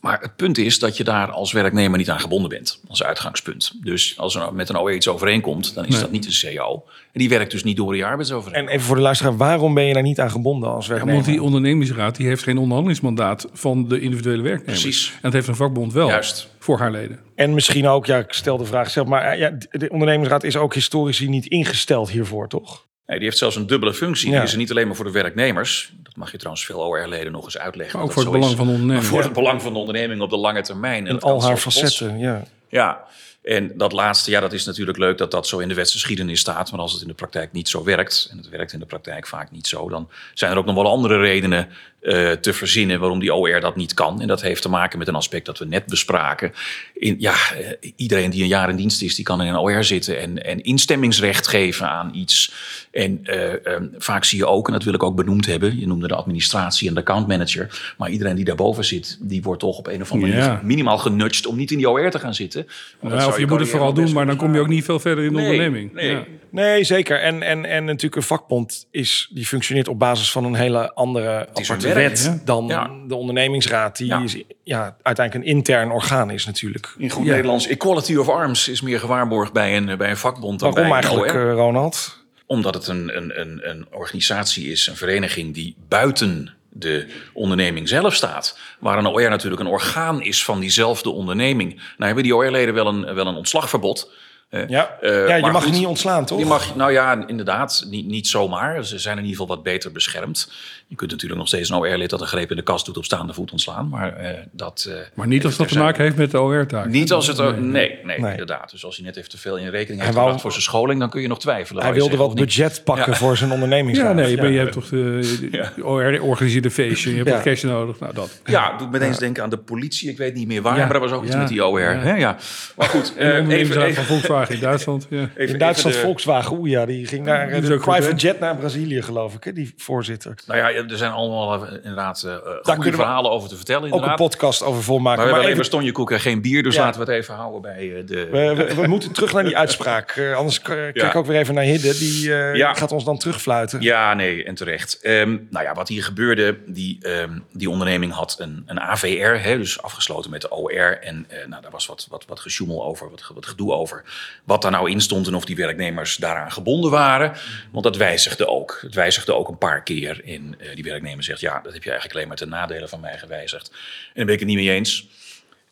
Maar 0.00 0.20
het 0.20 0.36
punt 0.36 0.58
is 0.58 0.78
dat 0.78 0.96
je 0.96 1.04
daar 1.04 1.30
als 1.30 1.52
werknemer 1.52 1.98
niet 1.98 2.10
aan 2.10 2.20
gebonden 2.20 2.48
bent, 2.48 2.80
als 2.88 3.02
uitgangspunt. 3.02 3.72
Dus 3.82 4.14
als 4.18 4.34
er 4.36 4.54
met 4.54 4.68
een 4.68 4.76
OE 4.78 4.94
iets 4.94 5.08
overeenkomt, 5.08 5.74
dan 5.74 5.84
is 5.86 5.90
Nee. 5.92 6.00
dat 6.00 6.10
niet 6.10 6.26
een 6.42 6.56
CO. 6.56 6.84
En 7.12 7.20
die 7.20 7.28
werkt 7.28 7.50
dus 7.50 7.64
niet 7.64 7.76
door 7.76 7.92
die 7.92 8.04
arbeidsovereenkomst. 8.04 8.68
En 8.68 8.74
even 8.74 8.86
voor 8.86 8.96
de 8.96 9.02
luisteraar, 9.02 9.36
waarom 9.36 9.74
ben 9.74 9.84
je 9.84 9.92
daar 9.94 10.02
niet 10.02 10.20
aan 10.20 10.30
gebonden 10.30 10.70
als 10.70 10.84
Ja, 10.86 10.90
werknemer? 10.92 11.22
want 11.22 11.32
die 11.34 11.42
ondernemingsraad 11.42 12.16
die 12.16 12.26
heeft 12.26 12.42
geen 12.42 12.58
onderhandelingsmandaat 12.58 13.46
van 13.52 13.88
de 13.88 14.00
individuele 14.00 14.42
werknemers. 14.42 14.80
Precies. 14.82 15.10
En 15.12 15.18
dat 15.22 15.32
heeft 15.32 15.48
een 15.48 15.56
vakbond 15.56 15.92
wel 15.92 16.08
Juist. 16.08 16.48
voor 16.58 16.78
haar 16.78 16.90
leden. 16.90 17.18
En 17.34 17.54
misschien 17.54 17.86
ook, 17.88 18.06
ja, 18.06 18.18
ik 18.18 18.32
stel 18.32 18.56
de 18.56 18.64
vraag 18.64 18.90
zelf, 18.90 19.06
maar 19.08 19.22
eh, 19.22 19.38
ja, 19.38 19.50
de 19.70 19.88
ondernemingsraad 19.90 20.44
is 20.44 20.56
ook 20.56 20.74
historisch 20.74 21.20
niet 21.20 21.46
ingesteld 21.46 22.10
hiervoor, 22.10 22.48
toch? 22.48 22.86
Nee, 23.08 23.16
die 23.16 23.26
heeft 23.26 23.38
zelfs 23.38 23.56
een 23.56 23.66
dubbele 23.66 23.94
functie. 23.94 24.28
Ja. 24.30 24.34
Die 24.36 24.44
is 24.44 24.52
er 24.52 24.58
niet 24.58 24.70
alleen 24.70 24.86
maar 24.86 24.96
voor 24.96 25.04
de 25.04 25.10
werknemers. 25.10 25.92
Dat 26.02 26.16
mag 26.16 26.30
je 26.30 26.36
trouwens 26.36 26.66
veel 26.66 26.78
OR-leden 26.80 27.32
nog 27.32 27.44
eens 27.44 27.58
uitleggen. 27.58 27.96
Maar 27.98 28.06
ook 28.06 28.12
voor 28.12 28.22
het 28.22 28.30
belang 28.32 28.50
is. 28.50 28.56
van 28.56 28.66
de 28.66 28.72
onderneming. 28.72 29.02
Maar 29.02 29.10
voor 29.10 29.18
Ja. 29.20 29.24
het 29.24 29.34
belang 29.34 29.62
van 29.62 29.72
de 29.72 29.78
onderneming 29.78 30.20
op 30.20 30.30
de 30.30 30.36
lange 30.36 30.62
termijn. 30.62 31.06
En 31.06 31.20
al 31.20 31.42
haar 31.42 31.56
facetten, 31.56 32.18
ja. 32.18 32.42
Ja, 32.68 33.04
en 33.42 33.72
dat 33.76 33.92
laatste, 33.92 34.30
ja, 34.30 34.40
dat 34.40 34.52
is 34.52 34.64
natuurlijk 34.64 34.98
leuk 34.98 35.18
dat 35.18 35.30
dat 35.30 35.46
zo 35.46 35.58
in 35.58 35.68
de 35.68 35.74
wetsgeschiedenis 35.74 36.40
staat. 36.40 36.70
Maar 36.70 36.80
als 36.80 36.92
het 36.92 37.02
in 37.02 37.08
de 37.08 37.14
praktijk 37.14 37.52
niet 37.52 37.68
zo 37.68 37.84
werkt, 37.84 38.28
en 38.30 38.36
het 38.36 38.48
werkt 38.48 38.72
in 38.72 38.78
de 38.78 38.86
praktijk 38.86 39.26
vaak 39.26 39.50
niet 39.50 39.66
zo, 39.66 39.88
dan 39.88 40.08
zijn 40.34 40.52
er 40.52 40.58
ook 40.58 40.66
nog 40.66 40.74
wel 40.74 40.86
andere 40.86 41.18
redenen 41.20 41.68
eh, 42.00 42.30
te 42.32 42.52
verzinnen 42.52 43.00
waarom 43.00 43.18
die 43.20 43.34
OR 43.34 43.60
dat 43.60 43.76
niet 43.76 43.94
kan. 43.94 44.20
En 44.20 44.26
dat 44.26 44.42
heeft 44.42 44.62
te 44.62 44.68
maken 44.68 44.98
met 44.98 45.08
een 45.08 45.14
aspect 45.14 45.46
dat 45.46 45.58
we 45.58 45.64
net 45.64 45.86
bespraken. 45.86 46.52
In, 46.94 47.16
ja, 47.18 47.32
eh, 47.32 47.90
iedereen 47.96 48.30
die 48.30 48.42
een 48.42 48.48
jaar 48.48 48.68
in 48.68 48.76
dienst 48.76 49.02
is, 49.02 49.14
die 49.14 49.24
kan 49.24 49.42
in 49.42 49.48
een 49.48 49.56
OR 49.58 49.84
zitten 49.84 50.20
en, 50.20 50.44
en 50.44 50.62
instemmingsrecht 50.62 51.46
geven 51.46 51.88
aan 51.90 52.10
iets. 52.14 52.52
En 52.90 53.20
eh, 53.22 53.52
eh, 53.66 53.82
vaak 53.98 54.24
zie 54.24 54.38
je 54.38 54.46
ook, 54.46 54.66
en 54.66 54.72
dat 54.72 54.82
wil 54.84 54.94
ik 54.94 55.02
ook 55.02 55.16
benoemd 55.16 55.46
hebben, 55.46 55.78
je 55.78 55.86
noemde 55.86 56.08
de 56.08 56.14
administratie 56.14 56.88
en 56.88 56.94
de 56.94 57.00
accountmanager. 57.00 57.94
Maar 57.98 58.10
iedereen 58.10 58.36
die 58.36 58.44
daarboven 58.44 58.84
zit, 58.84 59.18
die 59.20 59.42
wordt 59.42 59.60
toch 59.60 59.78
op 59.78 59.86
een 59.86 60.02
of 60.02 60.12
andere 60.12 60.32
manier 60.32 60.46
Ja. 60.46 60.60
minimaal 60.64 60.98
genudged 60.98 61.46
om 61.46 61.56
niet 61.56 61.70
in 61.70 61.76
die 61.76 61.88
OR 61.90 62.10
te 62.10 62.18
gaan 62.18 62.34
zitten. 62.34 62.66
Ja, 63.02 63.26
of 63.26 63.38
je 63.38 63.46
moet 63.46 63.60
het 63.60 63.68
vooral 63.68 63.92
doen, 63.92 64.12
maar 64.12 64.26
dan 64.26 64.36
kom 64.36 64.54
je 64.54 64.60
ook 64.60 64.68
niet 64.68 64.84
veel 64.84 65.00
verder 65.00 65.24
in 65.24 65.32
de 65.32 65.36
Nee, 65.38 65.50
onderneming. 65.50 65.92
nee. 65.92 66.10
Ja. 66.10 66.24
Nee, 66.50 66.84
zeker. 66.84 67.20
En, 67.20 67.42
en, 67.42 67.64
en 67.64 67.84
natuurlijk 67.84 68.16
een 68.16 68.22
vakbond 68.22 68.86
is, 68.90 69.28
die 69.32 69.46
functioneert 69.46 69.88
op 69.88 69.98
basis 69.98 70.30
van 70.32 70.44
een 70.44 70.54
hele 70.54 70.94
andere 70.94 71.48
aparte 71.52 71.92
wet 71.94 72.40
dan 72.44 72.66
Ja. 72.66 72.90
de 73.06 73.14
ondernemingsraad, 73.14 73.96
die 73.96 74.06
Ja. 74.06 74.22
is, 74.22 74.42
ja, 74.62 74.96
uiteindelijk 75.02 75.46
een 75.46 75.54
intern 75.56 75.90
orgaan 75.90 76.30
is 76.30 76.46
natuurlijk. 76.46 76.94
In 76.98 77.10
goed 77.10 77.24
Ja. 77.26 77.30
Nederlands, 77.32 77.66
equality 77.66 78.16
of 78.16 78.28
arms 78.28 78.68
is 78.68 78.80
meer 78.80 79.00
gewaarborgd 79.00 79.52
bij 79.52 79.76
een, 79.76 79.96
bij 79.98 80.10
een 80.10 80.16
vakbond 80.16 80.60
dan 80.60 80.72
Waarom 80.72 80.90
bij 80.90 80.98
een 80.98 81.04
eigenlijk, 81.04 81.34
OR. 81.34 81.48
eh, 81.50 81.54
Ronald? 81.54 82.24
Omdat 82.46 82.74
het 82.74 82.86
een, 82.86 83.16
een, 83.16 83.40
een, 83.40 83.60
een 83.70 83.86
organisatie 83.90 84.70
is, 84.70 84.86
een 84.86 84.96
vereniging 84.96 85.54
die 85.54 85.76
buiten 85.88 86.52
de 86.70 87.06
onderneming 87.32 87.88
zelf 87.88 88.14
staat. 88.14 88.58
Waar 88.80 88.98
een 88.98 89.06
OR 89.06 89.28
natuurlijk 89.28 89.60
een 89.60 89.66
orgaan 89.66 90.22
is 90.22 90.44
van 90.44 90.60
diezelfde 90.60 91.10
onderneming. 91.10 91.74
Nou 91.74 91.84
hebben 91.98 92.22
die 92.22 92.36
OR-leden 92.36 92.74
wel 92.74 92.86
een, 92.86 93.14
wel 93.14 93.26
een 93.26 93.34
ontslagverbod. 93.34 94.12
Ja, 94.50 94.98
eh, 95.00 95.28
ja 95.28 95.34
je 95.36 95.50
mag 95.50 95.64
goed, 95.64 95.72
niet 95.72 95.86
ontslaan, 95.86 96.24
toch? 96.24 96.38
Die 96.38 96.46
mag, 96.46 96.74
nou 96.74 96.92
ja, 96.92 97.26
inderdaad, 97.26 97.84
niet, 97.86 98.06
niet 98.06 98.26
zomaar. 98.26 98.84
Ze 98.84 98.98
zijn 98.98 99.16
in 99.18 99.24
ieder 99.24 99.38
geval 99.38 99.54
wat 99.54 99.64
beter 99.64 99.92
beschermd. 99.92 100.52
Je 100.90 100.96
kunt 100.96 101.10
natuurlijk 101.10 101.40
nog 101.40 101.48
steeds 101.48 101.68
een 101.70 101.76
OR-lid 101.76 102.10
dat 102.10 102.20
een 102.20 102.26
greep 102.26 102.50
in 102.50 102.56
de 102.56 102.62
kast 102.62 102.86
doet 102.86 102.96
op 102.96 103.04
staande 103.04 103.32
voet 103.32 103.50
ontslaan. 103.52 103.88
Maar 103.88 104.16
eh, 104.16 104.38
dat... 104.52 104.86
eh, 104.88 104.94
Maar 105.14 105.26
niet 105.26 105.44
als 105.44 105.56
dat 105.56 105.68
te 105.68 105.78
maken 105.78 106.02
heeft 106.04 106.16
met 106.16 106.30
de 106.30 106.40
OR-taak. 106.40 106.86
niet 106.86 107.12
als 107.12 107.26
het... 107.26 107.38
er- 107.38 107.60
Nee, 107.60 107.98
nee, 108.04 108.18
Nee. 108.20 108.30
inderdaad. 108.30 108.70
Dus 108.70 108.84
als 108.84 108.96
hij 108.96 109.04
net 109.06 109.16
even 109.16 109.30
te 109.30 109.38
veel 109.38 109.56
in 109.56 109.68
rekening 109.68 110.00
heeft 110.00 110.12
wou- 110.14 110.20
gebracht 110.24 110.40
voor 110.40 110.50
zijn 110.50 110.62
scholing... 110.62 111.00
dan 111.00 111.10
kun 111.10 111.20
je 111.22 111.28
nog 111.28 111.40
twijfelen. 111.40 111.82
Hij 111.82 111.92
wilde 111.92 112.16
wat 112.16 112.34
budget 112.34 112.80
pakken 112.84 113.12
Ja. 113.12 113.18
voor 113.18 113.36
zijn 113.36 113.50
ondernemingsraad. 113.50 114.08
Ja, 114.08 114.14
nee, 114.14 114.36
maar 114.36 114.44
Ja. 114.44 114.50
je 114.52 114.58
hebt 114.58 114.72
toch 114.72 114.88
de, 114.88 115.38
de 115.76 115.84
OR 115.84 116.20
organiseert 116.22 116.64
een 116.64 116.70
feestje. 116.70 117.10
Je 117.10 117.16
hebt 117.16 117.28
Ja. 117.28 117.34
toch 117.34 117.44
cash 117.44 117.62
nodig. 117.62 117.98
Nou, 117.98 118.14
dat. 118.14 118.40
Ja, 118.44 118.76
doet 118.76 118.90
me 118.90 119.00
eens 119.00 119.18
denken 119.18 119.42
aan 119.42 119.50
de 119.50 119.56
politie. 119.58 120.10
Ik 120.10 120.16
weet 120.18 120.34
niet 120.34 120.46
meer 120.46 120.62
waar, 120.62 120.76
Ja. 120.78 120.84
maar 120.86 120.94
er 120.94 121.00
was 121.00 121.12
ook 121.12 121.22
iets 121.24 121.32
Ja. 121.32 121.38
met 121.38 121.48
die 121.48 121.66
OR. 121.66 121.80
Ja. 121.80 121.86
hè? 121.98 122.14
Ja. 122.14 122.36
Maar 122.76 122.88
goed, 122.88 123.12
En 123.16 123.48
de 123.48 123.54
eh, 123.54 123.60
even, 123.60 123.82
even, 123.82 123.94
van 123.94 124.04
Volkswagen 124.04 124.54
in 124.54 124.60
Duitsland. 124.60 125.06
Ja. 125.10 125.18
even- 125.36 125.52
In 125.52 125.58
Duitsland 125.58 125.96
Volkswagen, 125.96 126.56
oeh 126.58 126.70
ja, 126.70 126.86
die 126.86 127.06
ging 127.06 127.24
naar 127.24 127.50
goed, 127.52 127.78
private 127.78 128.14
jet 128.14 128.40
naar 128.40 128.56
Brazilië, 128.56 129.02
geloof 129.02 129.34
ik, 129.34 129.44
hè, 129.44 129.52
die 129.52 129.72
voorzitter. 129.76 130.34
Nou 130.46 130.58
ja, 130.58 130.77
er 130.88 130.96
zijn 130.96 131.12
allemaal 131.12 131.54
eh, 131.66 131.72
inderdaad 131.72 132.22
eh, 132.22 132.74
goede 132.74 132.92
verhalen 132.92 133.30
over 133.30 133.48
te 133.48 133.56
vertellen. 133.56 133.80
Ook 133.82 133.86
een 133.88 133.92
Inderdaad. 133.94 134.18
podcast 134.18 134.62
over 134.62 134.82
volmaken. 134.82 135.02
Maar 135.04 135.16
we 135.16 135.22
hebben 135.22 135.34
alleen 135.34 135.46
even- 135.46 135.56
maar 135.56 135.64
stonjekoek 135.64 136.10
en 136.10 136.20
geen 136.20 136.42
bier, 136.42 136.62
dus 136.62 136.74
Ja. 136.74 136.82
laten 136.84 137.00
we 137.04 137.06
het 137.12 137.22
even 137.22 137.34
houden 137.34 137.60
bij 137.62 137.94
eh, 137.96 138.06
de... 138.06 138.28
we, 138.30 138.54
we, 138.54 138.74
we 138.74 138.86
moeten 138.86 139.12
terug 139.12 139.32
naar 139.32 139.44
die 139.44 139.56
uitspraak. 139.56 140.18
anders 140.36 140.60
kijk 140.62 140.96
ik 140.96 141.14
ook 141.14 141.26
weer 141.26 141.38
even 141.38 141.54
naar 141.54 141.64
Hidde. 141.64 141.98
Die 141.98 142.28
Ja. 142.30 142.74
gaat 142.74 142.92
ons 142.92 143.04
dan 143.04 143.18
terugfluiten. 143.18 143.80
Ja, 143.80 144.14
nee, 144.14 144.44
en 144.44 144.54
terecht. 144.54 145.00
Ehm, 145.02 145.36
nou 145.50 145.64
ja, 145.64 145.74
wat 145.74 145.88
hier 145.88 146.04
gebeurde, 146.04 146.58
die, 146.66 146.98
ehm, 147.02 147.38
die 147.52 147.70
onderneming 147.70 148.12
had 148.12 148.36
een, 148.38 148.62
een 148.66 148.80
AVR, 148.80 149.42
hè, 149.42 149.56
dus 149.56 149.82
afgesloten 149.82 150.30
met 150.30 150.40
de 150.40 150.50
OR. 150.50 150.98
En 151.00 151.26
nou, 151.46 151.62
daar 151.62 151.70
was 151.70 151.86
wat, 151.86 152.06
wat, 152.10 152.24
wat 152.26 152.40
gesjoemel 152.40 152.84
over, 152.84 153.10
wat, 153.10 153.30
wat 153.34 153.46
gedoe 153.46 153.72
over. 153.72 154.02
Wat 154.44 154.62
daar 154.62 154.70
nou 154.70 154.90
in 154.90 155.00
stond 155.00 155.26
en 155.26 155.34
of 155.34 155.44
die 155.44 155.56
werknemers 155.56 156.16
daaraan 156.16 156.52
gebonden 156.52 156.90
waren. 156.90 157.32
Want 157.70 157.84
dat 157.84 157.96
wijzigde 157.96 158.46
ook. 158.46 158.78
Het 158.80 158.94
wijzigde 158.94 159.34
ook 159.34 159.48
een 159.48 159.58
paar 159.58 159.82
keer. 159.82 160.20
Eh, 160.24 160.38
die 160.74 160.84
werknemer 160.84 161.24
zegt, 161.24 161.40
ja, 161.40 161.60
dat 161.60 161.72
heb 161.72 161.82
je 161.82 161.90
eigenlijk 161.90 162.14
alleen 162.14 162.28
maar 162.28 162.36
ten 162.36 162.48
nadele 162.48 162.88
van 162.88 163.00
mij 163.00 163.18
gewijzigd. 163.18 163.68
En 163.68 163.76
daar 164.14 164.24
ben 164.24 164.34
ik 164.34 164.40
het 164.40 164.48
niet 164.48 164.58
mee 164.58 164.70
eens. 164.70 165.06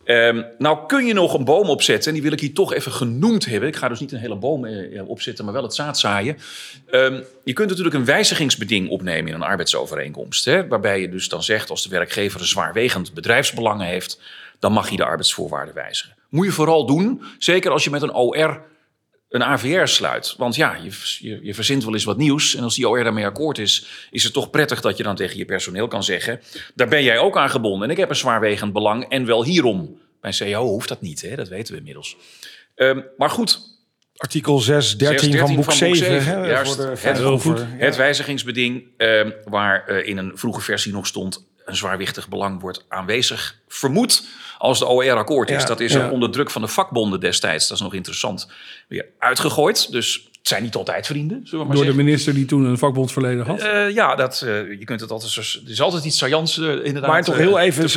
Ehm, 0.07 0.43
nou 0.59 0.87
kun 0.87 1.07
je 1.07 1.13
nog 1.13 1.35
een 1.35 1.45
boom 1.45 1.69
opzetten, 1.69 2.09
en 2.09 2.15
die 2.15 2.23
wil 2.23 2.33
ik 2.33 2.41
hier 2.41 2.55
toch 2.55 2.73
even 2.73 2.93
genoemd 2.93 3.47
hebben. 3.47 3.69
Ik 3.69 3.77
ga 3.77 3.89
dus 3.89 4.01
niet 4.01 4.13
een 4.13 4.19
hele 4.19 4.37
boom 4.37 4.65
eh, 4.65 5.09
opzetten, 5.09 5.45
maar 5.45 5.55
wel 5.55 5.63
het 5.63 5.75
zaad 5.75 5.99
zaaien. 5.99 6.37
Ehm, 6.91 7.23
je 7.45 7.53
kunt 7.53 7.69
natuurlijk 7.69 7.97
een 7.97 8.05
wijzigingsbeding 8.05 8.89
opnemen 8.89 9.29
in 9.29 9.35
een 9.35 9.43
arbeidsovereenkomst. 9.43 10.45
Hè, 10.45 10.67
waarbij 10.69 11.01
je 11.01 11.09
dus 11.09 11.29
dan 11.29 11.43
zegt, 11.43 11.71
als 11.71 11.83
de 11.83 11.89
werkgever 11.89 12.41
een 12.41 12.47
zwaarwegend 12.47 13.15
bedrijfsbelangen 13.15 13.87
heeft, 13.87 14.21
dan 14.59 14.73
mag 14.73 14.89
hij 14.89 14.97
de 14.97 15.05
arbeidsvoorwaarden 15.05 15.75
wijzigen. 15.75 16.15
Moet 16.29 16.47
je 16.47 16.53
vooral 16.53 16.87
doen, 16.87 17.23
zeker 17.39 17.71
als 17.71 17.85
je 17.85 17.91
met 17.91 18.03
een 18.03 18.15
OR 18.15 18.63
een 19.37 19.45
AVR 19.45 19.87
sluit. 19.87 20.35
Want 20.37 20.55
ja, 20.55 20.75
je, 20.83 20.91
je, 21.19 21.39
je 21.43 21.55
verzint 21.55 21.85
wel 21.85 21.93
eens 21.93 22.05
wat 22.05 22.17
nieuws. 22.17 22.55
En 22.55 22.63
als 22.63 22.75
die 22.75 22.89
OR 22.89 23.03
daarmee 23.05 23.27
akkoord 23.27 23.59
is, 23.59 23.87
is 24.11 24.25
het 24.25 24.33
toch 24.33 24.51
prettig 24.51 24.81
dat 24.81 24.97
je 24.97 25.03
dan 25.03 25.17
tegen 25.17 25.39
je 25.39 25.45
personeel 25.45 25.89
kan 25.89 26.05
zeggen: 26.05 26.41
daar 26.75 26.89
ben 26.89 27.03
jij 27.03 27.19
ook 27.19 27.37
aan 27.37 27.51
gebonden. 27.51 27.83
En 27.83 27.91
ik 27.91 27.97
heb 28.01 28.11
een 28.11 28.17
zwaarwegend 28.17 28.73
belang 28.73 29.09
en 29.09 29.27
wel 29.27 29.45
hierom. 29.45 29.99
Bij 30.21 30.35
een 30.39 30.53
CAO 30.53 30.67
hoeft 30.67 30.89
dat 30.89 31.01
niet, 31.01 31.23
hè? 31.23 31.37
dat 31.37 31.49
weten 31.49 31.73
we 31.73 31.79
inmiddels. 31.79 32.17
Ehm, 32.75 33.01
maar 33.17 33.31
goed, 33.31 33.61
Artikel 34.17 34.59
6, 34.59 34.97
13 34.97 35.33
6, 35.33 35.41
van 35.41 35.55
boek 35.55 35.65
van 35.65 35.75
7. 35.75 36.25
hè, 36.25 36.47
Juist, 36.47 36.79
het 37.79 37.97
wijzigingsbeding, 37.97 38.85
ehm, 38.97 39.31
waar 39.45 39.87
eh, 39.87 40.09
in 40.09 40.17
een 40.17 40.33
vroege 40.35 40.61
versie 40.61 40.93
nog 40.93 41.07
stond... 41.07 41.47
een 41.67 41.77
zwaarwichtig 41.77 42.29
belang 42.29 42.61
wordt 42.61 42.85
aanwezig 42.89 43.59
vermoed 43.69 44.23
als 44.59 44.79
de 44.79 44.87
OR 44.87 45.17
akkoord 45.17 45.51
is. 45.51 45.63
Ja, 45.63 45.69
dat 45.69 45.81
is 45.81 45.93
ja. 45.93 46.01
er 46.01 46.11
onder 46.11 46.31
druk 46.31 46.51
van 46.51 46.63
de 46.63 46.69
vakbonden 46.69 47.21
destijds, 47.21 47.69
dat 47.69 47.77
is 47.77 47.83
nog 47.83 47.95
interessant, 47.95 48.49
weer 48.89 49.07
uitgegooid. 49.19 49.91
Dus 49.93 50.31
het 50.47 50.55
zijn 50.55 50.67
niet 50.67 50.77
altijd 50.77 51.07
vrienden, 51.07 51.41
zullen 51.45 51.61
we 51.61 51.73
maar 51.73 51.77
Door 51.77 51.93
de 51.93 52.03
minister 52.03 52.35
die 52.35 52.45
toen 52.45 52.65
een 52.65 52.79
vakbondsverleden 52.79 53.47
had. 53.47 53.61
Eh, 53.61 53.91
ja, 53.91 54.15
dat, 54.15 54.41
eh, 54.41 54.79
je 54.79 54.85
kunt 54.85 55.01
het 55.01 55.11
altijd... 55.11 55.35
Er 55.65 55.71
is 55.71 55.81
altijd 55.81 56.05
iets 56.05 56.19
saillants 56.19 56.59
eh, 56.59 56.65
inderdaad 56.65 57.11
Maar 57.11 57.23
toch 57.23 57.37
heel 57.37 57.59
even 57.59 57.91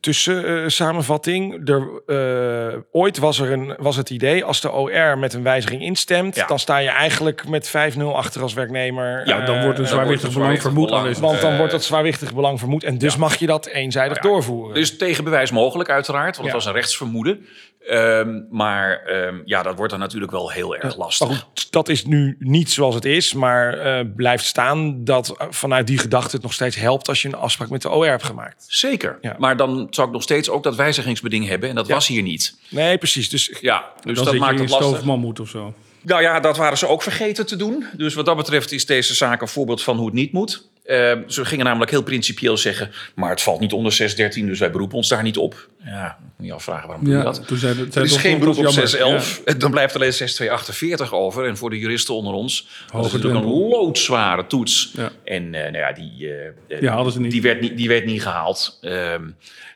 tussen 0.00 0.44
eh, 0.46 0.68
samenvatting. 0.68 1.68
Er, 1.68 2.02
eh, 2.06 2.78
ooit 2.92 3.18
was, 3.18 3.38
er 3.40 3.52
een, 3.52 3.74
was 3.78 3.96
het 3.96 4.10
idee, 4.10 4.44
als 4.44 4.60
de 4.60 4.72
OR 4.72 5.18
met 5.18 5.34
een 5.34 5.42
wijziging 5.42 5.82
instemt... 5.82 6.34
Ja. 6.34 6.46
dan 6.46 6.58
sta 6.58 6.78
je 6.78 6.88
eigenlijk 6.88 7.48
met 7.48 7.68
5-0 7.98 8.02
achter 8.02 8.42
als 8.42 8.54
werknemer. 8.54 9.26
Ja, 9.26 9.44
dan 9.44 9.62
wordt 9.62 9.78
een 9.78 9.84
dan 9.84 9.92
zwaarwichtig 9.92 10.32
belang 10.32 10.60
vermoed. 10.60 11.18
Want 11.18 11.40
dan 11.40 11.56
wordt 11.56 11.72
dat 11.72 11.84
zwaarwichtig 11.84 12.34
belang 12.34 12.58
vermoed. 12.58 12.84
En 12.84 12.98
dus 12.98 13.16
mag 13.16 13.36
je 13.36 13.46
dat 13.46 13.66
eenzijdig 13.66 14.16
Nou 14.16 14.28
ja, 14.28 14.34
doorvoeren. 14.34 14.74
Dus 14.74 14.96
tegen 14.96 15.24
bewijs 15.24 15.50
mogelijk, 15.50 15.90
uiteraard, 15.90 16.36
want 16.36 16.48
Ja. 16.48 16.54
het 16.54 16.64
was 16.64 16.66
een 16.66 16.72
rechtsvermoeden. 16.72 17.46
Ehm, 17.86 18.40
maar 18.50 19.02
ehm, 19.04 19.40
ja, 19.44 19.62
dat 19.62 19.76
wordt 19.76 19.90
dan 19.90 20.00
natuurlijk 20.00 20.32
wel 20.32 20.50
heel 20.50 20.76
erg 20.76 20.96
lastig. 20.96 21.46
Dat 21.70 21.88
is 21.88 22.04
nu 22.04 22.36
niet 22.38 22.70
zoals 22.70 22.94
het 22.94 23.04
is. 23.04 23.32
Maar 23.32 23.78
eh, 23.78 24.04
blijft 24.16 24.44
staan 24.44 25.04
dat 25.04 25.28
eh, 25.28 25.46
vanuit 25.50 25.86
die 25.86 25.98
gedachte 25.98 26.34
het 26.34 26.42
nog 26.42 26.52
steeds 26.52 26.76
helpt... 26.76 27.08
als 27.08 27.22
je 27.22 27.28
een 27.28 27.34
afspraak 27.34 27.68
met 27.68 27.82
de 27.82 27.90
OR 27.90 28.06
hebt 28.06 28.22
gemaakt. 28.22 28.64
Zeker. 28.68 29.18
Ja. 29.20 29.36
Maar 29.38 29.56
dan 29.56 29.86
zou 29.90 30.06
ik 30.06 30.12
nog 30.12 30.22
steeds 30.22 30.48
ook 30.50 30.62
dat 30.62 30.76
wijzigingsbeding 30.76 31.46
hebben. 31.46 31.68
En 31.68 31.74
dat 31.74 31.88
was 31.88 32.06
hier 32.06 32.22
niet. 32.22 32.58
Nee, 32.70 32.98
precies. 32.98 33.28
Dus 33.28 33.58
Ja, 33.60 33.92
dus 33.94 34.02
dan 34.04 34.14
dat 34.14 34.24
zit 34.24 34.32
je 34.32 34.40
maakt 34.40 34.54
in 34.54 34.60
het 34.60 34.70
lastig. 34.70 34.88
stoofmammoet 34.88 35.40
of 35.40 35.48
zo. 35.48 35.74
Nou 36.02 36.22
ja, 36.22 36.40
dat 36.40 36.56
waren 36.56 36.78
ze 36.78 36.86
ook 36.86 37.02
vergeten 37.02 37.46
te 37.46 37.56
doen. 37.56 37.86
Dus 37.96 38.14
wat 38.14 38.26
dat 38.26 38.36
betreft 38.36 38.72
is 38.72 38.86
deze 38.86 39.14
zaak 39.14 39.40
een 39.40 39.48
voorbeeld 39.48 39.82
van 39.82 39.96
hoe 39.96 40.06
het 40.06 40.14
niet 40.14 40.32
moet. 40.32 40.68
Eh, 40.88 41.12
ze 41.26 41.44
gingen 41.44 41.64
namelijk 41.64 41.90
heel 41.90 42.02
principieel 42.02 42.56
zeggen... 42.56 42.90
maar 43.14 43.30
het 43.30 43.42
valt 43.42 43.60
niet 43.60 43.72
onder 43.72 43.92
613, 43.92 44.46
dus 44.46 44.58
wij 44.58 44.70
beroepen 44.70 44.96
ons 44.96 45.08
daar 45.08 45.22
niet 45.22 45.36
op. 45.36 45.68
Ja, 45.84 46.18
moet 46.36 46.46
je 46.46 46.52
afvragen 46.52 46.86
waarom 46.86 47.04
doe 47.04 47.12
je 47.14 47.18
Ja, 47.18 47.24
dat? 47.24 47.46
toen 47.46 47.56
zei 47.58 47.74
de, 47.74 47.86
Er 47.98 48.02
is 48.04 48.16
geen 48.16 48.38
beroep 48.38 48.56
op 48.56 48.62
jammer. 48.64 48.88
611. 48.88 49.42
Dan 49.58 49.70
blijft 49.70 49.94
alleen 49.94 50.12
6248 50.12 51.14
over. 51.14 51.46
En 51.46 51.56
voor 51.56 51.70
de 51.70 51.78
juristen 51.78 52.14
onder 52.14 52.32
ons... 52.32 52.68
Hoge 52.92 53.16
natuurlijk 53.16 53.44
een 53.44 53.50
loodzware 53.50 54.46
toets. 54.46 54.92
Ja. 54.96 55.10
En 55.24 55.54
eh, 55.54 55.62
nou 55.62 55.76
ja, 55.76 55.92
die, 55.92 56.28
eh, 56.28 56.46
eh, 56.68 56.80
Die 56.80 56.88
haalden 56.88 57.12
ze 57.12 57.20
niet. 57.20 57.30
Die 57.30 57.42
werd 57.42 57.60
niet, 57.60 57.76
die 57.76 57.88
werd 57.88 58.04
niet 58.04 58.22
gehaald. 58.22 58.78
Ehm, 58.80 59.22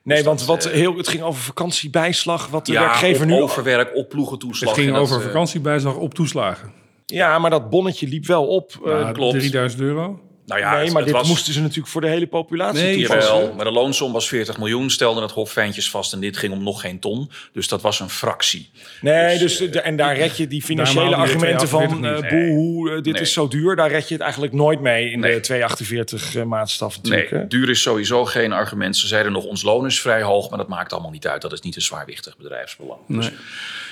nee, 0.02 0.16
dus 0.16 0.22
want 0.26 0.38
dat, 0.38 0.46
wat 0.48 0.68
heel, 0.68 0.96
het 0.96 1.08
ging 1.08 1.22
over 1.22 1.42
vakantiebijslag. 1.42 2.48
Wat 2.48 2.66
de 2.66 2.72
ja, 2.72 2.80
werkgever 2.80 3.22
op 3.22 3.28
nu... 3.28 3.40
overwerk, 3.40 3.94
op 3.96 4.08
ploegentoeslag. 4.08 4.70
Het 4.70 4.80
ging 4.80 4.92
dat, 4.92 5.02
over 5.02 5.20
vakantiebijslag 5.22 5.94
op 5.96 6.14
toeslagen. 6.14 6.72
Ja, 7.06 7.38
maar 7.38 7.50
dat 7.50 7.70
bonnetje 7.70 8.08
liep 8.08 8.26
wel 8.26 8.46
op. 8.46 8.80
eh, 8.86 8.90
Ja, 9.00 9.12
klopt. 9.12 9.38
3000 9.38 9.82
euro. 9.82 10.20
Nou 10.52 10.64
ja, 10.64 10.72
nee, 10.74 10.82
het- 10.84 10.92
maar 10.92 11.02
het 11.02 11.10
dit 11.10 11.20
was- 11.20 11.28
moesten 11.28 11.52
ze 11.52 11.60
natuurlijk 11.60 11.88
voor 11.88 12.00
de 12.00 12.08
hele 12.08 12.26
populatie 12.26 12.82
Nee, 12.82 12.96
toepassen. 13.06 13.34
Jawel, 13.34 13.54
maar 13.54 13.64
de 13.64 13.70
loonsom 13.70 14.12
was 14.12 14.28
40 14.28 14.58
miljoen, 14.58 14.90
stelde 14.90 15.22
het 15.22 15.30
Hof 15.30 15.50
Fijntjes 15.52 15.90
vast. 15.90 16.12
En 16.12 16.20
dit 16.20 16.36
ging 16.36 16.52
om 16.52 16.62
nog 16.62 16.80
geen 16.80 16.98
ton. 16.98 17.30
Dus 17.52 17.68
dat 17.68 17.82
was 17.82 18.00
een 18.00 18.10
fractie. 18.10 18.70
Nee, 19.00 19.38
Dus, 19.38 19.56
dus, 19.56 19.70
de- 19.70 19.80
en 19.80 19.96
daar 19.96 20.16
red 20.16 20.36
je 20.36 20.46
die 20.46 20.62
financiële 20.62 21.04
die 21.06 21.14
argumenten 21.16 21.68
van 21.68 21.80
248 21.86 22.30
eh 22.30 22.40
niet. 22.40 22.54
boe, 22.54 22.90
eh, 22.90 23.02
dit 23.02 23.12
Nee. 23.12 23.22
is 23.22 23.32
zo 23.32 23.48
duur. 23.48 23.76
Daar 23.76 23.90
red 23.90 24.08
je 24.08 24.14
het 24.14 24.22
eigenlijk 24.22 24.52
nooit 24.52 24.80
mee 24.80 25.10
in 25.10 25.20
Nee. 25.20 25.34
de 25.34 25.40
248 25.40 26.34
eh, 26.34 26.42
maatstaf 26.42 26.96
natuurlijk. 26.96 27.30
Nee, 27.30 27.40
hè? 27.40 27.46
duur 27.46 27.70
is 27.70 27.82
sowieso 27.82 28.24
geen 28.24 28.52
argument. 28.52 28.96
Ze 28.96 29.06
zeiden 29.06 29.32
nog, 29.32 29.44
ons 29.44 29.62
loon 29.62 29.86
is 29.86 30.00
vrij 30.00 30.22
hoog, 30.22 30.48
maar 30.48 30.58
dat 30.58 30.68
maakt 30.68 30.92
allemaal 30.92 31.10
niet 31.10 31.26
uit. 31.26 31.42
Dat 31.42 31.52
is 31.52 31.60
niet 31.60 31.76
een 31.76 31.82
zwaarwichtig 31.82 32.36
bedrijfsbelang. 32.36 33.00
Dus, 33.08 33.16
Nee. 33.26 33.34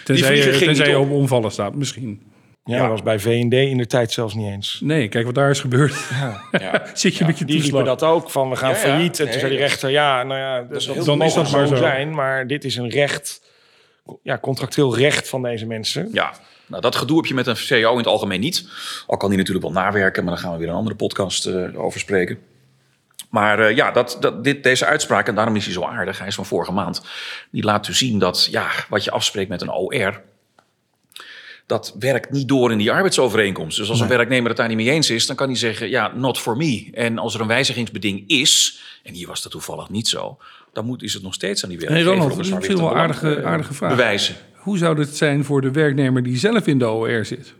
Tenzij, 0.05 0.37
je, 0.37 0.59
tenzij 0.59 0.89
je 0.89 0.99
op. 0.99 1.05
op 1.05 1.13
omvallen 1.13 1.51
staat, 1.51 1.75
misschien. 1.75 2.21
Ja, 2.71 2.81
dat 2.81 2.89
was 2.89 3.03
bij 3.03 3.19
V&D 3.19 3.53
in 3.53 3.77
de 3.77 3.87
tijd 3.87 4.13
zelfs 4.13 4.35
niet 4.35 4.47
eens. 4.47 4.81
Nee, 4.83 5.09
kijk 5.09 5.25
wat 5.25 5.35
daar 5.35 5.51
is 5.51 5.61
gebeurd. 5.61 5.95
ja. 6.53 6.83
Zit 6.95 7.17
je 7.17 7.25
met 7.25 7.39
je 7.39 7.45
Die 7.45 7.61
riepen 7.61 7.85
toeslag. 7.85 7.99
dat 7.99 8.09
ook, 8.09 8.31
van 8.31 8.51
we 8.51 8.57
gaan 8.57 8.71
Ja, 8.71 8.77
ja. 8.77 8.81
failliet. 8.81 9.19
En 9.19 9.25
Nee, 9.25 9.33
toen 9.33 9.41
zei 9.41 9.53
die 9.53 9.61
rechter, 9.61 9.91
ja, 9.91 10.23
nou 10.23 10.41
ja, 10.41 10.63
dat, 10.63 10.77
is 10.77 10.87
dat 10.87 10.95
heel 10.95 11.05
Dan 11.05 11.23
is 11.23 11.35
dat 11.35 11.43
mag 11.43 11.53
maar 11.53 11.67
zo 11.67 11.77
zijn. 11.77 12.15
Maar 12.15 12.47
dit 12.47 12.65
is 12.65 12.77
een 12.77 12.89
recht, 12.89 13.43
ja, 14.23 14.39
contractueel 14.39 14.97
recht 14.97 15.29
van 15.29 15.43
deze 15.43 15.67
mensen. 15.67 16.09
Ja, 16.13 16.33
nou, 16.67 16.83
dat 16.83 16.97
gedoe 16.97 17.17
heb 17.17 17.27
je 17.27 17.35
met 17.35 17.47
een 17.47 17.57
CEO 17.57 17.91
in 17.93 17.99
het 17.99 18.07
algemeen 18.07 18.41
niet. 18.41 18.69
Al 19.07 19.17
kan 19.17 19.29
die 19.29 19.39
natuurlijk 19.39 19.67
wel 19.67 19.75
nawerken, 19.75 20.25
maar 20.25 20.33
daar 20.35 20.43
gaan 20.43 20.53
we 20.53 20.59
weer 20.59 20.69
een 20.69 20.75
andere 20.75 20.97
podcast 20.97 21.47
eh, 21.47 21.81
over 21.81 22.01
spreken. 22.01 22.39
Maar 23.31 23.59
eh, 23.59 23.77
ja, 23.77 23.91
dat, 23.91 24.17
dat, 24.21 24.45
dit, 24.45 24.63
deze 24.63 24.87
uitspraak, 24.87 25.29
en 25.29 25.35
daarom 25.35 25.57
is 25.57 25.65
hij 25.65 25.75
zo 25.75 25.85
aardig, 25.85 26.19
hij 26.19 26.27
is 26.27 26.35
van 26.35 26.47
vorige 26.47 26.73
maand, 26.73 27.03
die 27.51 27.65
laat 27.65 27.87
dus 27.87 27.99
zien 27.99 28.19
dat 28.19 28.49
ja, 28.51 28.69
wat 28.89 29.05
je 29.05 29.11
afspreekt 29.11 29.49
met 29.49 29.63
een 29.63 29.73
OR, 29.73 30.21
dat 31.71 31.95
werkt 31.99 32.31
niet 32.31 32.49
door 32.49 32.73
in 32.73 32.79
die 32.79 32.93
arbeidsovereenkomst. 32.93 33.77
Dus 33.77 33.91
als 33.91 34.01
een 34.01 34.09
werknemer 34.09 34.49
het 34.49 34.57
daar 34.57 34.69
niet 34.69 34.77
mee 34.77 34.91
eens 34.91 35.11
is, 35.11 35.27
dan 35.27 35.37
kan 35.37 35.47
hij 35.49 35.57
zeggen, 35.57 35.89
ja, 35.89 36.13
not 36.15 36.39
for 36.39 36.57
me. 36.57 36.89
En 36.93 37.19
als 37.19 37.35
er 37.35 37.41
een 37.41 37.47
wijzigingsbeding 37.47 38.25
is, 38.27 38.81
en 39.03 39.15
hier 39.15 39.27
was 39.27 39.43
dat 39.43 39.53
toevallig 39.53 39.91
niet 39.91 40.09
zo, 40.09 40.39
dan 40.73 40.85
moet, 40.85 41.03
is 41.03 41.15
het 41.15 41.23
nog 41.23 41.35
steeds 41.35 41.63
aan 41.63 41.69
die 41.69 41.79
werkgever 41.79 42.13
Ronald, 42.13 42.33
om 42.33 42.51
dat 42.51 42.65
is 42.65 42.75
wel 42.75 42.97
aardige, 42.97 43.45
aardige 43.45 43.75
vraag. 43.75 43.91
bewijzen. 43.91 44.35
Hoe 44.55 44.79
zou 44.79 44.95
dit 44.95 45.17
zijn 45.17 45.45
voor 45.45 45.61
de 45.61 45.71
werknemer 45.71 46.23
die 46.23 46.37
zelf 46.39 46.67
in 46.67 46.79
de 46.79 46.89
OR 46.89 47.25
zit? 47.25 47.55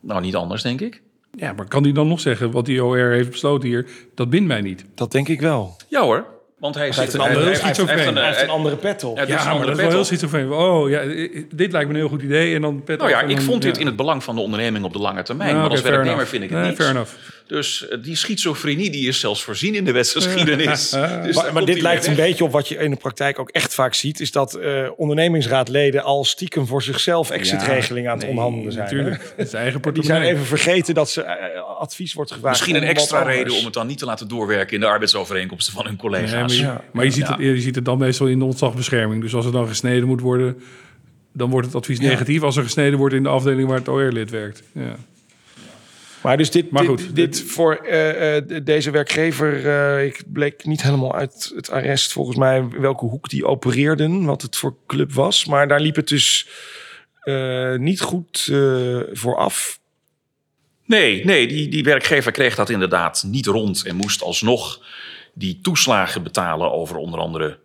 Nou, 0.00 0.20
niet 0.20 0.36
anders, 0.36 0.62
denk 0.62 0.80
ik. 0.80 1.02
Ja, 1.32 1.52
maar 1.52 1.68
kan 1.68 1.82
die 1.82 1.92
dan 1.92 2.08
nog 2.08 2.20
zeggen 2.20 2.50
wat 2.50 2.66
die 2.66 2.84
OR 2.84 3.10
heeft 3.10 3.30
besloten 3.30 3.68
hier? 3.68 3.86
Dat 4.14 4.30
bindt 4.30 4.48
mij 4.48 4.60
niet. 4.60 4.84
Dat 4.94 5.12
denk 5.12 5.28
ik 5.28 5.40
wel. 5.40 5.76
Ja 5.88 6.02
hoor, 6.02 6.26
want 6.58 6.74
hij, 6.74 6.84
heeft 6.84 6.96
zit 6.98 7.14
een 7.14 7.20
hij- 7.20 7.28
andere 7.28 7.44
hij- 7.50 7.54
hij- 7.54 7.60
hij 7.60 7.68
heeft 7.68 7.88
Hij 7.88 8.06
een- 8.06 8.24
heeft 8.28 8.42
een 8.42 8.48
andere 8.48 8.76
pet 8.76 9.04
op. 9.04 9.16
Ja, 9.18 9.24
maar 9.26 9.38
andere 9.52 9.66
dat 9.70 9.76
is 9.78 9.82
wel 9.84 9.90
heel 9.92 10.04
schizofreen. 10.04 10.52
Oh, 10.52 10.90
ja, 10.90 11.00
eh, 11.00 11.42
dit 11.54 11.72
lijkt 11.72 11.88
me 11.88 11.94
een 11.94 12.00
heel 12.00 12.08
goed 12.08 12.22
idee. 12.22 12.54
En 12.54 12.60
dan 12.60 12.82
pet 12.84 12.98
Nou 12.98 13.10
ja, 13.10 13.22
ik 13.22 13.40
vond 13.40 13.62
dit 13.62 13.74
ja. 13.74 13.80
in 13.80 13.86
het 13.86 13.96
belang 13.96 14.24
van 14.24 14.34
de 14.34 14.40
onderneming 14.40 14.84
op 14.84 14.92
de 14.92 14.98
lange 14.98 15.22
termijn. 15.22 15.48
Nou, 15.50 15.60
maar 15.62 15.70
als 15.70 15.80
werknemer 15.82 16.12
enough. 16.12 16.30
vind 16.30 16.42
ik 16.42 16.50
het 16.50 16.58
Nee, 16.58 16.68
niet. 16.68 16.76
fair 16.78 16.90
enough. 16.90 17.10
Dus 17.46 17.88
eh, 17.88 17.98
die 18.02 18.16
schizofrenie 18.16 18.90
die 18.90 19.08
is 19.08 19.20
zelfs 19.20 19.42
voorzien 19.42 19.74
in 19.74 19.84
de 19.84 19.92
wetsgeschiedenis. 19.92 20.90
Dus 21.24 21.34
Maar, 21.52 21.64
dit 21.64 21.74
hij 21.74 21.82
lijkt 21.82 22.06
een 22.06 22.14
beetje 22.14 22.44
op 22.44 22.52
wat 22.52 22.68
je 22.68 22.76
in 22.76 22.90
de 22.90 22.96
praktijk 22.96 23.38
ook 23.38 23.50
echt 23.50 23.74
vaak 23.74 23.94
ziet. 23.94 24.20
Is 24.20 24.32
dat 24.32 24.54
eh, 24.54 24.82
ondernemingsraadleden 24.96 26.02
al 26.02 26.24
stiekem 26.24 26.66
voor 26.66 26.82
zichzelf 26.82 27.30
exitregelingen 27.30 28.10
aan 28.10 28.18
het 28.18 28.28
onderhandelen 28.28 28.72
zijn. 28.72 28.84
Natuurlijk, 28.84 29.32
het 29.36 29.46
is 29.46 29.52
eigen 29.52 29.92
Die 29.92 30.04
zijn 30.04 30.22
even 30.22 30.44
vergeten 30.46 30.94
dat 30.94 31.10
ze 31.10 31.22
eh, 31.22 31.62
advies 31.78 32.12
wordt 32.14 32.32
gevraagd. 32.32 32.54
Misschien 32.54 32.76
een 32.82 32.88
extra 32.88 33.22
reden 33.22 33.54
om 33.54 33.64
het 33.64 33.74
dan 33.74 33.86
niet 33.86 33.98
te 33.98 34.04
laten 34.04 34.28
doorwerken 34.28 34.74
in 34.74 34.80
de 34.80 34.86
arbeidsovereenkomsten 34.86 35.72
van 35.74 35.84
hun 35.86 35.96
Nee, 36.02 36.02
maar 36.46 36.56
je, 36.56 36.80
maar 36.92 37.04
je, 37.04 37.10
ziet 37.10 37.28
het, 37.28 37.38
je 37.38 37.60
ziet 37.60 37.74
het 37.74 37.84
dan 37.84 37.98
meestal 37.98 38.26
in 38.26 38.38
de 38.38 38.44
ontslagbescherming. 38.44 39.22
Dus 39.22 39.34
als 39.34 39.46
er 39.46 39.52
dan 39.52 39.68
gesneden 39.68 40.08
moet 40.08 40.20
worden, 40.20 40.62
dan 41.32 41.50
wordt 41.50 41.66
het 41.66 41.76
advies 41.76 42.00
negatief. 42.00 42.42
Als 42.42 42.56
er 42.56 42.62
gesneden 42.62 42.98
wordt 42.98 43.14
in 43.14 43.22
de 43.22 43.28
afdeling 43.28 43.68
waar 43.68 43.78
het 43.78 43.88
OR-lid 43.88 44.30
werkt. 44.30 44.62
Ja. 44.72 44.96
Maar 46.22 46.36
dus 46.36 46.50
dit, 46.50 46.70
Maar 46.70 46.86
dit, 46.86 46.90
goed, 46.90 47.16
dit 47.16 47.42
voor 47.42 47.74
eh, 47.74 48.36
eh, 48.36 48.44
deze 48.64 48.90
werkgever, 48.90 49.66
eh, 49.66 50.04
ik 50.04 50.22
bleek 50.26 50.64
niet 50.64 50.82
helemaal 50.82 51.14
uit 51.14 51.52
het 51.54 51.70
arrest 51.70 52.12
volgens 52.12 52.36
mij 52.36 52.68
welke 52.68 53.04
hoek 53.04 53.28
die 53.28 53.46
opereerden, 53.46 54.24
wat 54.24 54.42
het 54.42 54.56
voor 54.56 54.76
club 54.86 55.12
was. 55.12 55.44
Maar 55.44 55.68
daar 55.68 55.80
liep 55.80 55.96
het 55.96 56.08
dus 56.08 56.48
eh, 57.20 57.74
niet 57.74 58.00
goed 58.00 58.48
eh 58.52 59.00
voor 59.12 59.36
af. 59.36 59.80
Nee, 60.84 61.24
nee 61.24 61.46
die, 61.46 61.68
die 61.68 61.84
werkgever 61.84 62.32
kreeg 62.32 62.54
dat 62.54 62.70
inderdaad 62.70 63.24
niet 63.26 63.46
rond 63.46 63.84
en 63.84 63.96
moest 63.96 64.22
alsnog 64.22 64.84
die 65.38 65.58
toeslagen 65.62 66.22
betalen 66.22 66.72
over 66.72 66.96
onder 66.96 67.20
andere 67.20 67.58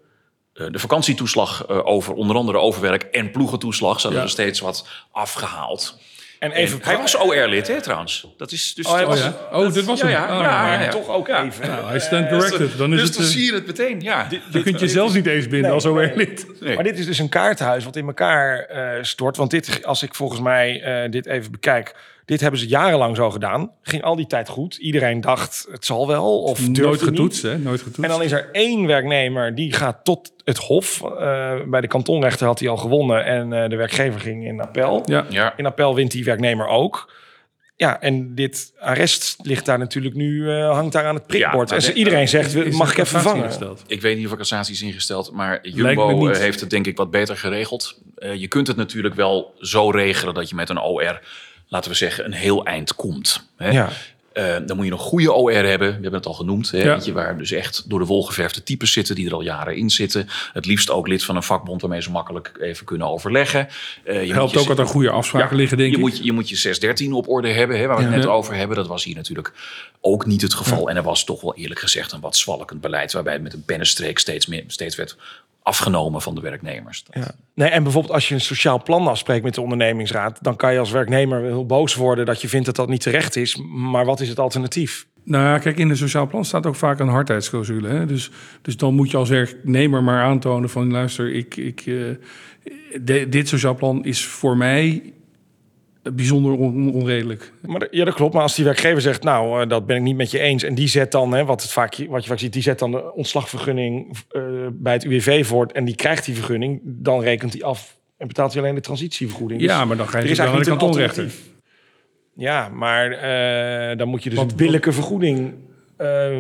eh, 0.54 0.66
de 0.72 0.80
vakantietoeslag 0.80 1.66
eh, 1.66 1.86
over 1.86 2.14
onder 2.14 2.36
andere 2.36 2.58
overwerk 2.58 3.04
en 3.04 3.32
ploegentoeslag. 3.32 3.96
Ze 3.96 4.02
hadden 4.02 4.20
Ja. 4.20 4.26
er 4.26 4.32
steeds 4.32 4.60
wat 4.60 4.88
afgehaald. 5.12 6.00
En 6.40 6.52
En 6.52 6.58
even 6.58 6.80
hij 6.84 6.98
was 6.98 7.18
OR-lid, 7.18 7.68
hè, 7.68 7.82
trouwens. 7.82 8.28
Dat 8.38 8.52
is 8.52 8.74
dus. 8.74 8.86
Oh, 8.88 9.02
was- 9.02 9.20
ja, 9.20 9.38
oh, 9.52 9.74
dit 9.74 9.86
was 9.86 10.00
ja, 10.00 10.06
hem. 10.08 10.16
ja, 10.16 10.24
Oh, 10.24 10.42
ja, 10.44 10.62
maar 10.62 10.72
ja, 10.74 10.82
ja. 10.84 10.90
toch 10.90 11.08
ook 11.10 11.28
Ja. 11.28 11.44
even. 11.46 11.68
Nou, 11.68 11.86
hij 11.86 12.00
stand 12.00 12.28
corrected. 12.30 12.78
Dan 12.78 12.94
is 12.94 13.00
dus 13.00 13.08
het, 13.08 13.18
dan 13.18 13.26
eh, 13.26 13.32
zie 13.32 13.46
je 13.46 13.54
het 13.54 13.66
meteen, 13.66 14.02
ja. 14.02 14.28
dan 14.52 14.64
kun 14.64 14.72
je 14.74 14.80
jezelf 14.80 15.14
niet 15.14 15.26
eens 15.28 15.44
binden 15.48 15.62
Nee, 15.62 15.72
als. 15.72 15.86
OR-lid. 15.86 16.46
Nee. 16.60 16.76
Maar 16.76 16.84
dit 16.84 17.00
is 17.00 17.06
dus 17.06 17.20
een 17.20 17.30
kaartenhuis 17.30 17.84
wat 17.84 17.96
in 17.96 18.08
elkaar 18.08 18.60
eh, 18.60 19.04
stort. 19.04 19.38
Want 19.38 19.52
dit, 19.52 19.86
als 19.86 20.04
ik 20.04 20.16
volgens 20.16 20.40
mij 20.40 20.82
eh, 20.82 21.12
dit 21.12 21.26
even 21.26 21.52
bekijk, 21.52 21.96
dit 22.32 22.42
hebben 22.42 22.60
ze 22.60 22.68
jarenlang 22.68 23.16
zo 23.16 23.30
gedaan. 23.32 23.72
Ging 23.82 24.04
al 24.04 24.16
die 24.16 24.28
tijd 24.28 24.50
goed. 24.50 24.76
Iedereen 24.76 25.22
dacht 25.22 25.68
het 25.72 25.86
zal 25.86 26.08
wel 26.08 26.42
of 26.44 26.68
Nooit 26.68 26.92
niet. 26.92 27.02
getoetst, 27.02 27.42
hè? 27.42 27.58
Nooit 27.58 27.80
getoetst. 27.80 28.04
En 28.04 28.10
dan 28.10 28.22
is 28.24 28.32
er 28.32 28.50
één 28.52 28.86
werknemer 28.88 29.56
die 29.56 29.74
gaat 29.74 29.98
tot 30.04 30.32
het 30.44 30.58
hof. 30.58 31.02
Eh, 31.04 31.54
bij 31.68 31.82
de 31.82 31.88
kantonrechter 31.88 32.48
had 32.48 32.60
hij 32.60 32.70
al 32.70 32.78
gewonnen 32.78 33.26
en 33.26 33.54
eh, 33.54 33.70
de 33.70 33.76
werkgever 33.76 34.20
ging 34.20 34.46
in 34.46 34.62
appel. 34.62 35.02
ja. 35.06 35.26
Ja. 35.30 35.54
In 35.58 35.66
appel 35.66 35.96
wint 35.96 36.12
die 36.12 36.24
werknemer 36.24 36.68
ook. 36.68 37.14
Ja, 37.76 38.02
en 38.02 38.36
dit 38.36 38.74
arrest 38.80 39.36
ligt 39.42 39.66
daar 39.66 39.78
natuurlijk 39.80 40.16
nu, 40.16 40.52
eh, 40.52 40.72
hangt 40.74 40.94
daar 40.94 41.06
aan 41.06 41.16
het 41.16 41.28
prikbord. 41.28 41.70
Ja, 41.70 41.76
en 41.76 41.82
ze- 41.82 41.94
iedereen 41.94 42.28
zegt, 42.28 42.56
Is 42.56 42.64
we- 42.72 42.78
mag 42.78 42.92
ik 42.92 42.98
even 42.98 43.04
cassatie 43.04 43.30
vangen? 43.30 43.44
ingesteld? 43.44 43.84
Ik 43.88 44.02
weet 44.02 44.16
niet 44.18 44.26
of 44.26 44.32
er 44.32 44.38
cassatie 44.38 44.74
is 44.74 44.82
ingesteld, 44.82 45.32
maar 45.32 45.60
Jumbo 45.68 46.28
heeft 46.28 46.60
het 46.60 46.70
denk 46.70 46.88
ik 46.88 46.98
wat 46.98 47.12
beter 47.12 47.38
geregeld. 47.38 48.02
Eh, 48.16 48.36
je 48.36 48.48
kunt 48.48 48.68
het 48.68 48.78
natuurlijk 48.78 49.16
wel 49.16 49.54
zo 49.60 49.90
regelen 49.90 50.34
dat 50.34 50.50
je 50.50 50.56
met 50.56 50.70
een 50.70 50.80
OR, 50.82 51.20
laten 51.72 51.92
we 51.92 51.98
zeggen, 51.98 52.26
een 52.26 52.34
heel 52.34 52.66
eind 52.66 52.96
komt. 52.96 53.48
Hè? 53.58 53.70
Ja. 53.70 53.90
Eh, 54.34 54.56
dan 54.66 54.76
moet 54.76 54.86
je 54.86 54.92
een 54.92 54.98
goede 54.98 55.34
OR 55.34 55.52
hebben. 55.54 55.88
We 55.88 55.94
hebben 55.94 56.14
het 56.14 56.26
al 56.26 56.34
genoemd. 56.34 56.72
Hè? 56.72 56.78
Ja. 56.78 56.94
Weet 56.94 57.06
je, 57.06 57.12
waar 57.12 57.38
dus 57.38 57.52
echt 57.52 57.90
door 57.90 58.00
de 58.00 58.06
wol 58.06 58.24
geverfde 58.24 58.64
types 58.64 58.92
zitten 58.92 59.16
die 59.16 59.28
er 59.28 59.34
al 59.34 59.42
jaren 59.42 59.76
in 59.76 59.90
zitten. 59.90 60.28
Het 60.54 60.66
liefst 60.66 60.90
ook 60.90 61.08
lid 61.08 61.24
van 61.24 61.36
een 61.36 61.44
vakbond 61.44 61.82
waarmee 61.82 62.02
ze 62.02 62.12
makkelijk 62.12 62.58
even 62.62 62.86
kunnen 62.86 63.08
overleggen. 63.08 63.68
Eh, 64.04 64.26
je 64.26 64.34
Helpt 64.34 64.52
je- 64.52 64.60
ook 64.60 64.68
dat 64.68 64.80
er 64.80 64.86
goede 64.88 65.10
afspraken 65.10 65.56
liggen, 65.56 65.78
denk 65.78 65.90
je 65.90 65.96
ik. 65.96 66.02
Moet, 66.04 66.18
je 66.24 66.32
moet 66.32 66.50
je 66.50 66.56
613 66.56 67.14
op 67.14 67.30
orde 67.30 67.50
hebben, 67.50 67.80
hè, 67.80 67.86
waar 67.88 67.98
we 67.98 68.04
het 68.04 68.16
net 68.16 68.26
over 68.26 68.56
hebben. 68.56 68.76
Dat 68.78 68.88
was 68.88 69.04
hier 69.04 69.16
natuurlijk 69.16 69.54
ook 70.02 70.26
niet 70.26 70.42
het 70.42 70.54
geval. 70.54 70.90
En 70.90 70.96
er 70.96 71.04
was 71.04 71.24
toch 71.24 71.42
wel 71.42 71.56
eerlijk 71.56 71.80
gezegd 71.80 72.12
een 72.12 72.20
wat 72.20 72.38
zwalkend 72.38 72.82
beleid... 72.82 73.14
waarbij 73.14 73.34
het 73.34 73.42
met 73.42 73.54
een 73.54 73.66
pennenstreek 73.66 74.20
steeds, 74.20 74.46
meer, 74.46 74.64
steeds 74.68 74.96
werd 74.96 75.18
afgenomen 75.64 76.22
van 76.22 76.36
de 76.36 76.42
werknemers. 76.42 77.04
Dat- 77.04 77.24
Ja. 77.24 77.32
Nee, 77.56 77.70
en 77.70 77.84
bijvoorbeeld 77.84 78.14
als 78.14 78.28
je 78.28 78.34
een 78.34 78.42
sociaal 78.42 78.84
plan 78.84 79.08
afspreekt 79.08 79.44
met 79.44 79.54
de 79.56 79.62
ondernemingsraad, 79.62 80.38
dan 80.44 80.56
kan 80.56 80.74
je 80.74 80.80
als 80.80 80.92
werknemer 80.92 81.42
heel 81.44 81.66
boos 81.66 81.96
worden 81.96 82.26
dat 82.26 82.42
je 82.42 82.50
vindt 82.50 82.66
dat 82.66 82.76
dat 82.76 82.90
niet 82.90 83.02
terecht 83.02 83.36
is. 83.36 83.58
Maar 83.72 84.06
wat 84.06 84.20
is 84.20 84.30
het 84.30 84.40
alternatief? 84.40 85.08
Nou 85.24 85.44
ja, 85.44 85.58
kijk, 85.58 85.78
in 85.78 85.90
een 85.90 85.98
sociaal 85.98 86.28
plan 86.28 86.46
staat 86.46 86.66
ook 86.66 86.76
vaak 86.76 87.00
een 87.00 87.08
hardheidsclausule. 87.08 87.88
Hè? 87.88 88.06
Dus, 88.06 88.32
dus 88.62 88.78
dan 88.78 88.94
moet 88.94 89.12
je 89.12 89.18
als 89.18 89.30
werknemer 89.30 90.04
maar 90.04 90.24
aantonen 90.24 90.70
van... 90.70 90.92
luister, 90.92 91.34
ik, 91.34 91.56
ik, 91.58 91.80
eh, 91.86 91.94
de- 93.02 93.30
dit 93.30 93.48
sociaal 93.48 93.76
plan 93.76 94.06
is 94.06 94.26
voor 94.26 94.58
mij 94.58 95.14
bijzonder 96.04 96.52
on- 96.58 96.94
onredelijk. 96.94 97.54
Maar, 97.66 97.88
ja, 97.92 98.06
dat 98.06 98.14
klopt. 98.14 98.34
Maar 98.34 98.42
als 98.44 98.56
die 98.56 98.66
werkgever 98.66 99.02
zegt, 99.02 99.24
nou, 99.24 99.62
eh, 99.62 99.70
dat 99.70 99.86
ben 99.86 99.96
ik 99.96 100.02
niet 100.02 100.16
met 100.16 100.32
je 100.32 100.40
eens. 100.40 100.64
En 100.64 100.76
die 100.76 100.88
zet 100.88 101.12
dan, 101.12 101.32
hè, 101.34 101.46
wat, 101.46 101.62
het 101.62 101.72
vaak, 101.72 101.96
wat 102.10 102.24
je 102.24 102.30
vaak 102.30 102.40
ziet, 102.40 102.54
die 102.54 102.62
zet 102.62 102.80
dan 102.80 102.92
de 102.92 103.14
ontslagvergunning 103.14 104.18
eh, 104.32 104.42
bij 104.72 104.94
het 104.94 105.04
UWV 105.04 105.46
voort. 105.46 105.72
En 105.72 105.86
die 105.86 105.96
krijgt 105.96 106.26
die 106.26 106.36
vergunning. 106.36 106.80
Dan 106.84 107.22
rekent 107.22 107.54
hij 107.54 107.64
af 107.64 107.98
en 108.18 108.28
betaalt 108.28 108.54
hij 108.54 108.62
alleen 108.62 108.76
de 108.76 108.82
transitievergoeding. 108.82 109.62
Ja, 109.62 109.78
Dus 109.80 109.88
maar 109.88 109.98
dan 109.98 110.08
ga 110.08 110.18
je 110.18 110.24
er 110.26 110.30
is 110.32 110.38
eigenlijk 110.40 110.70
niet 110.70 110.80
een 110.80 110.88
kantonrechter. 110.88 111.32
Ja, 112.36 112.70
maar 112.70 113.12
eh, 113.12 113.98
dan 113.98 114.08
moet 114.08 114.24
je 114.24 114.30
dus 114.30 114.38
Want- 114.38 114.52
een 114.52 114.58
billijke 114.58 114.92
vergoeding 114.92 115.54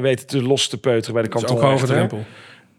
weten 0.01 0.27
te 0.27 0.41
los 0.43 0.67
te 0.67 0.79
peuteren 0.79 1.13
bij 1.13 1.23
de 1.23 1.29
kantonrechter. 1.29 2.09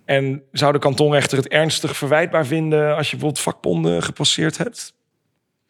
En 0.05 0.43
zou 0.53 0.73
de 0.73 0.79
kantonrechter 0.79 1.39
het 1.39 1.49
ernstig 1.49 1.97
verwijtbaar 1.97 2.47
vinden 2.47 2.97
als 2.97 3.07
je 3.11 3.17
bijvoorbeeld 3.17 3.45
vakbonden 3.45 4.03
gepasseerd 4.03 4.59
hebt? 4.59 4.95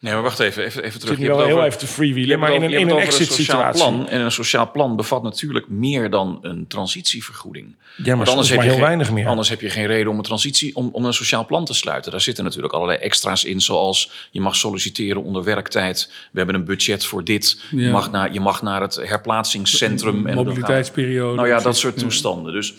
Nee, 0.03 0.13
maar 0.13 0.21
wacht 0.21 0.39
even, 0.39 0.63
even, 0.63 0.83
even 0.83 0.93
Ik 0.93 0.99
terug. 0.99 1.01
zit 1.01 1.09
Je 1.09 1.17
nu 1.17 1.23
hebt 1.23 1.35
wel 1.37 1.45
heel 1.45 1.55
over- 1.55 1.67
even 1.67 1.79
te 1.79 1.87
freewheelen, 1.87 2.39
maar 2.39 2.53
in 2.53 2.61
een, 2.63 2.71
in 2.71 2.89
een 2.89 2.97
exit 2.97 3.27
sociaal 3.27 3.35
situatie. 3.73 3.81
plan. 3.81 4.07
En 4.09 4.21
een 4.21 4.31
sociaal 4.31 4.71
plan 4.71 4.95
bevat 4.95 5.23
natuurlijk 5.23 5.69
meer 5.69 6.09
dan 6.09 6.39
een 6.41 6.67
transitievergoeding. 6.67 7.75
Ja, 8.03 8.15
maar, 8.15 8.27
soms 8.27 8.47
heb 8.49 8.57
maar 8.57 8.65
je 8.65 8.71
heel 8.71 8.79
geen- 8.79 8.87
weinig 8.89 9.11
meer. 9.11 9.27
Anders 9.27 9.49
heb 9.49 9.61
je 9.61 9.69
geen 9.69 9.85
reden 9.85 10.11
om 10.11 10.17
een 10.17 10.23
transitie, 10.23 10.75
om, 10.75 10.89
om 10.91 11.05
een 11.05 11.13
sociaal 11.13 11.45
plan 11.45 11.65
te 11.65 11.73
sluiten. 11.73 12.11
Daar 12.11 12.21
zitten 12.21 12.43
natuurlijk 12.43 12.73
allerlei 12.73 12.99
extra's 12.99 13.43
in, 13.43 13.61
zoals 13.61 14.11
je 14.31 14.41
mag 14.41 14.55
solliciteren 14.55 15.23
onder 15.23 15.43
werktijd. 15.43 16.11
We 16.31 16.37
hebben 16.37 16.55
een 16.55 16.65
budget 16.65 17.05
voor 17.05 17.23
dit. 17.23 17.61
Je, 17.71 17.89
mag 17.89 18.11
naar, 18.11 18.33
je 18.33 18.39
mag 18.39 18.61
naar 18.61 18.81
het 18.81 18.95
herplaatsingscentrum. 18.95 20.27
En 20.27 20.35
Mobiliteitsperiode. 20.35 21.35
Nou 21.35 21.47
ja, 21.47 21.59
dat 21.59 21.77
soort 21.77 21.97
toestanden. 21.97 22.53
Dus 22.53 22.73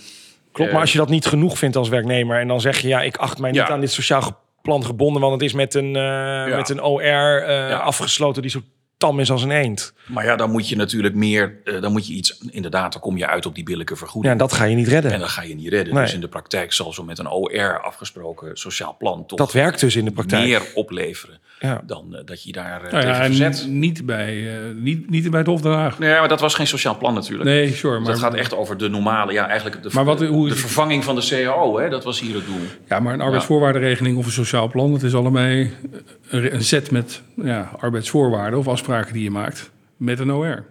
Klopt, 0.53 0.73
maar 0.73 0.81
als 0.81 0.93
je 0.93 0.99
dat 0.99 1.09
niet 1.09 1.27
genoeg 1.27 1.59
vindt 1.59 1.77
als 1.77 1.89
werknemer 1.89 2.41
en 2.41 2.49
dan 2.49 2.61
zeg 2.61 2.79
je 2.81 2.89
ja, 2.89 3.03
ik 3.03 3.17
acht 3.17 3.39
mij 3.39 3.51
niet 3.51 3.61
Ja. 3.61 3.69
aan 3.69 3.81
dit 3.81 3.93
sociaal 3.93 4.43
plan 4.65 4.85
gebonden, 4.85 5.21
want 5.21 5.33
het 5.33 5.43
is 5.43 5.53
met 5.53 5.75
een, 5.75 5.97
eh, 5.97 6.57
met 6.57 6.69
een 6.69 6.83
OR 6.83 7.03
eh, 7.03 7.69
Ja. 7.69 7.77
afgesloten 7.77 8.43
die 8.43 8.51
zo 8.51 8.61
tam 9.05 9.21
is 9.21 9.31
als 9.31 9.43
een 9.43 9.51
eend. 9.51 9.93
Maar 10.07 10.25
ja, 10.25 10.37
dan 10.37 10.51
moet 10.51 10.69
je 10.69 10.77
natuurlijk 10.77 11.15
meer, 11.15 11.61
eh, 11.65 11.81
dan 11.81 11.93
moet 11.93 12.07
je 12.07 12.13
iets, 12.13 12.39
inderdaad, 12.51 12.93
dan 12.93 13.01
kom 13.01 13.17
je 13.17 13.27
uit 13.27 13.47
op 13.47 13.55
die 13.55 13.65
billijke 13.65 13.97
vergoeding. 13.97 14.25
Ja, 14.25 14.31
en 14.33 14.39
dat 14.49 14.53
ga 14.53 14.65
je 14.65 14.77
niet 14.77 14.89
redden. 14.89 15.13
En 15.13 15.21
dat 15.21 15.29
ga 15.29 15.43
je 15.43 15.55
niet 15.55 15.69
redden. 15.69 15.95
Nee. 15.95 16.03
Dus 16.03 16.15
in 16.15 16.21
de 16.21 16.29
praktijk 16.29 16.73
zal 16.73 16.93
zo 16.93 17.03
met 17.05 17.19
een 17.19 17.29
OR 17.31 17.81
afgesproken 17.83 18.57
sociaal 18.57 18.97
plan 18.99 19.27
toch 19.27 19.39
dat 19.39 19.53
werkt 19.53 19.81
dus 19.81 19.97
in 19.97 20.05
de 20.05 20.11
praktijk. 20.11 20.45
meer 20.47 20.63
opleveren 20.75 21.39
Ja. 21.61 21.81
dan 21.87 22.15
eh, 22.17 22.21
dat 22.25 22.43
je 22.43 22.53
daar 22.53 22.85
uh, 22.85 22.93
Nou 22.93 23.07
ja, 23.07 23.11
tegen 23.13 23.21
en 23.25 23.27
verzet. 23.53 23.67
niet 23.69 24.07
bij, 24.07 24.55
eh, 24.55 24.75
niet, 24.77 25.11
niet 25.11 25.31
bij 25.31 25.39
het 25.39 25.49
Hof 25.49 25.61
Den 25.61 25.73
Haag. 25.73 25.99
Nee, 25.99 26.11
maar 26.19 26.29
dat 26.29 26.41
was 26.41 26.55
geen 26.55 26.67
sociaal 26.67 26.99
plan 26.99 27.15
natuurlijk. 27.15 27.45
Nee, 27.45 27.73
sure. 27.73 27.99
Maar, 28.01 28.11
dat 28.11 28.19
gaat 28.21 28.35
echt 28.35 28.55
over 28.55 28.77
de 28.79 28.89
normale, 28.89 29.33
ja, 29.33 29.47
eigenlijk 29.49 29.83
de, 29.83 29.89
Maar 29.93 30.05
wat- 30.05 30.19
de, 30.19 30.27
hoe 30.27 30.47
is 30.47 30.53
de 30.53 30.59
vervanging 30.59 31.05
van 31.05 31.15
de 31.15 31.27
CAO, 31.29 31.79
hè, 31.79 31.89
dat 31.89 32.05
was 32.05 32.21
hier 32.21 32.35
het 32.35 32.47
doel. 32.47 32.61
Ja, 32.89 33.01
maar 33.01 33.15
een 33.15 33.21
arbeidsvoorwaardenregeling 33.21 34.17
of 34.17 34.27
een 34.27 34.33
sociaal 34.33 34.69
plan, 34.69 34.93
dat 34.93 35.03
is 35.03 35.15
allebei 35.15 35.71
een 36.43 36.65
set 36.65 36.91
met 36.91 37.23
ja, 37.35 37.71
arbeidsvoorwaarden 37.79 38.59
of 38.59 38.69
afspraken 38.69 39.13
die 39.13 39.23
je 39.23 39.31
maakt 39.31 39.71
met 39.97 40.19
een 40.19 40.33
OR. 40.33 40.65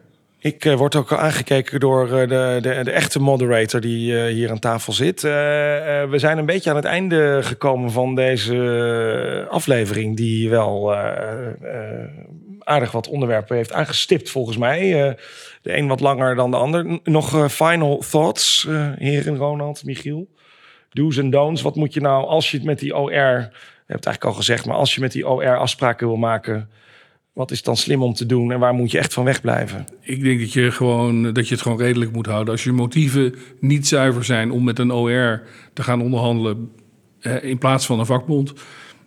Ik 0.43 0.65
eh, 0.65 0.75
word 0.75 0.95
ook 0.95 1.13
aangekeken 1.13 1.79
door 1.79 2.03
eh, 2.05 2.27
de, 2.27 2.59
de, 2.61 2.83
de 2.83 2.91
echte 2.91 3.19
moderator 3.19 3.81
die 3.81 4.17
eh, 4.17 4.33
hier 4.33 4.49
aan 4.49 4.59
tafel 4.59 4.93
zit. 4.93 5.21
We 5.21 6.15
zijn 6.15 6.37
een 6.37 6.45
beetje 6.45 6.69
aan 6.69 6.75
het 6.75 6.85
einde 6.85 7.39
gekomen 7.41 7.91
van 7.91 8.15
deze 8.15 9.47
aflevering, 9.49 10.17
die 10.17 10.49
wel 10.49 10.95
aardig 12.59 12.91
wat 12.91 13.07
onderwerpen 13.07 13.55
heeft 13.55 13.73
aangestipt 13.73 14.29
volgens 14.29 14.57
mij. 14.57 15.15
De 15.61 15.77
een 15.77 15.87
wat 15.87 15.99
langer 15.99 16.35
dan 16.35 16.51
de 16.51 16.57
ander. 16.57 16.99
Nog 17.03 17.51
final 17.51 18.03
thoughts, 18.09 18.67
heren 18.97 19.37
Ronald, 19.37 19.85
Michiel? 19.85 20.27
Do's 20.89 21.17
en 21.17 21.29
don'ts. 21.29 21.61
Wat 21.61 21.75
moet 21.75 21.93
je 21.93 22.01
nou 22.01 22.25
als 22.25 22.51
je 22.51 22.57
het 22.57 22.65
met 22.65 22.79
die 22.79 22.95
OR, 22.95 23.49
hebt 23.85 24.05
het 24.05 24.05
eigenlijk 24.05 24.23
al 24.23 24.33
gezegd, 24.33 24.65
maar 24.65 24.75
als 24.75 24.95
je 24.95 25.01
met 25.01 25.11
die 25.11 25.27
OR 25.27 25.57
afspraken 25.57 26.07
wil 26.07 26.17
maken, 26.17 26.69
wat 27.33 27.51
is 27.51 27.63
dan 27.63 27.77
slim 27.77 28.03
om 28.03 28.13
te 28.13 28.25
doen 28.25 28.51
en 28.51 28.59
waar 28.59 28.73
moet 28.73 28.91
je 28.91 28.97
echt 28.97 29.13
van 29.13 29.23
wegblijven? 29.23 29.85
Ik 30.01 30.23
denk 30.23 30.39
dat 30.39 30.53
je, 30.53 30.71
gewoon, 30.71 31.33
dat 31.33 31.47
je 31.47 31.53
het 31.53 31.63
gewoon 31.63 31.77
redelijk 31.77 32.11
moet 32.11 32.25
houden. 32.25 32.53
Als 32.53 32.63
je 32.63 32.71
motieven 32.71 33.35
niet 33.59 33.87
zuiver 33.87 34.25
zijn 34.25 34.51
om 34.51 34.63
met 34.63 34.79
een 34.79 34.91
OR 34.91 35.43
te 35.73 35.83
gaan 35.83 36.01
onderhandelen 36.01 36.71
in 37.41 37.57
plaats 37.57 37.85
van 37.85 37.99
een 37.99 38.05
vakbond, 38.05 38.53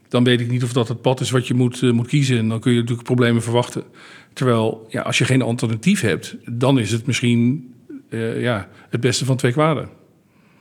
dan 0.08 0.24
weet 0.24 0.40
ik 0.40 0.50
niet 0.50 0.64
of 0.64 0.72
dat 0.72 0.88
het 0.88 1.00
pad 1.00 1.20
is 1.20 1.30
wat 1.30 1.46
je 1.46 1.54
moet, 1.54 1.82
eh, 1.82 1.90
moet 1.90 2.06
kiezen. 2.06 2.38
En 2.38 2.48
dan 2.48 2.60
kun 2.60 2.72
je 2.72 2.78
natuurlijk 2.78 3.06
problemen 3.06 3.42
verwachten. 3.42 3.84
Terwijl, 4.32 4.86
ja, 4.88 5.02
als 5.02 5.18
je 5.18 5.24
geen 5.24 5.42
alternatief 5.42 6.00
hebt, 6.00 6.36
dan 6.44 6.78
is 6.78 6.92
het 6.92 7.06
misschien 7.06 7.70
eh, 8.10 8.40
ja, 8.40 8.68
het 8.90 9.00
beste 9.00 9.24
van 9.24 9.36
twee 9.36 9.52
kwaden. 9.52 9.88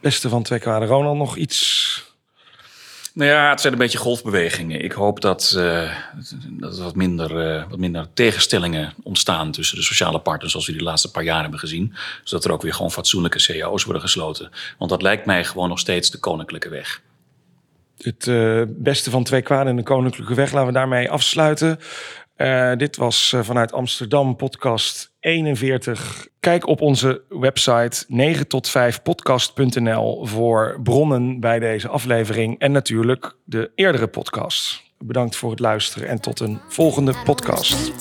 Beste 0.01 0.29
van 0.29 0.43
twee 0.43 0.59
kwaden. 0.59 0.87
Ronald, 0.87 1.17
nog 1.17 1.35
iets? 1.35 2.04
Nou 3.15 3.29
ja, 3.29 3.49
het 3.49 3.61
zijn 3.61 3.73
een 3.73 3.79
beetje 3.79 3.97
golfbewegingen. 3.97 4.83
Ik 4.83 4.91
hoop 4.91 5.21
dat, 5.21 5.53
eh, 5.57 5.91
dat 6.49 6.77
er 6.77 6.83
wat 6.83 6.95
minder, 6.95 7.55
eh, 7.55 7.69
wat 7.69 7.79
minder 7.79 8.07
tegenstellingen 8.13 8.93
ontstaan 9.03 9.51
tussen 9.51 9.77
de 9.77 9.83
sociale 9.83 10.19
partners, 10.19 10.51
zoals 10.51 10.67
we 10.67 10.73
die 10.73 10.83
laatste 10.83 11.11
paar 11.11 11.23
jaar 11.23 11.41
hebben 11.41 11.59
gezien. 11.59 11.93
Zodat 12.23 12.45
er 12.45 12.51
ook 12.51 12.61
weer 12.61 12.73
gewoon 12.73 12.91
fatsoenlijke 12.91 13.45
cao's 13.45 13.83
worden 13.83 14.01
gesloten. 14.01 14.51
Want 14.77 14.91
dat 14.91 15.01
lijkt 15.01 15.25
mij 15.25 15.43
gewoon 15.43 15.69
nog 15.69 15.79
steeds 15.79 16.11
de 16.11 16.17
koninklijke 16.17 16.69
weg. 16.69 17.01
Het 17.97 18.27
eh, 18.27 18.61
beste 18.67 19.09
van 19.09 19.23
twee 19.23 19.41
kwaden 19.41 19.67
in 19.67 19.75
de 19.75 19.83
Koninklijke 19.83 20.33
Weg. 20.33 20.51
Laten 20.51 20.67
we 20.67 20.73
daarmee 20.73 21.09
afsluiten. 21.09 21.79
Eh, 22.35 22.71
dit 22.75 22.95
was 22.95 23.33
eh, 23.33 23.41
vanuit 23.43 23.73
Amsterdam 23.73 24.35
podcast 24.35 25.13
41. 25.19 26.27
Kijk 26.39 26.67
op 26.67 26.81
onze 26.81 27.21
website 27.29 28.05
9 28.07 28.47
tot 28.47 28.69
5 28.69 29.01
podcast.nl 29.01 30.25
voor 30.25 30.79
bronnen 30.83 31.39
bij 31.39 31.59
deze 31.59 31.87
aflevering. 31.87 32.59
En 32.59 32.71
natuurlijk 32.71 33.35
de 33.43 33.71
eerdere 33.75 34.07
podcasts. 34.07 34.93
Bedankt 34.97 35.35
voor 35.35 35.49
het 35.49 35.59
luisteren 35.59 36.07
en 36.07 36.21
tot 36.21 36.39
een 36.39 36.59
volgende 36.67 37.13
podcast. 37.23 37.91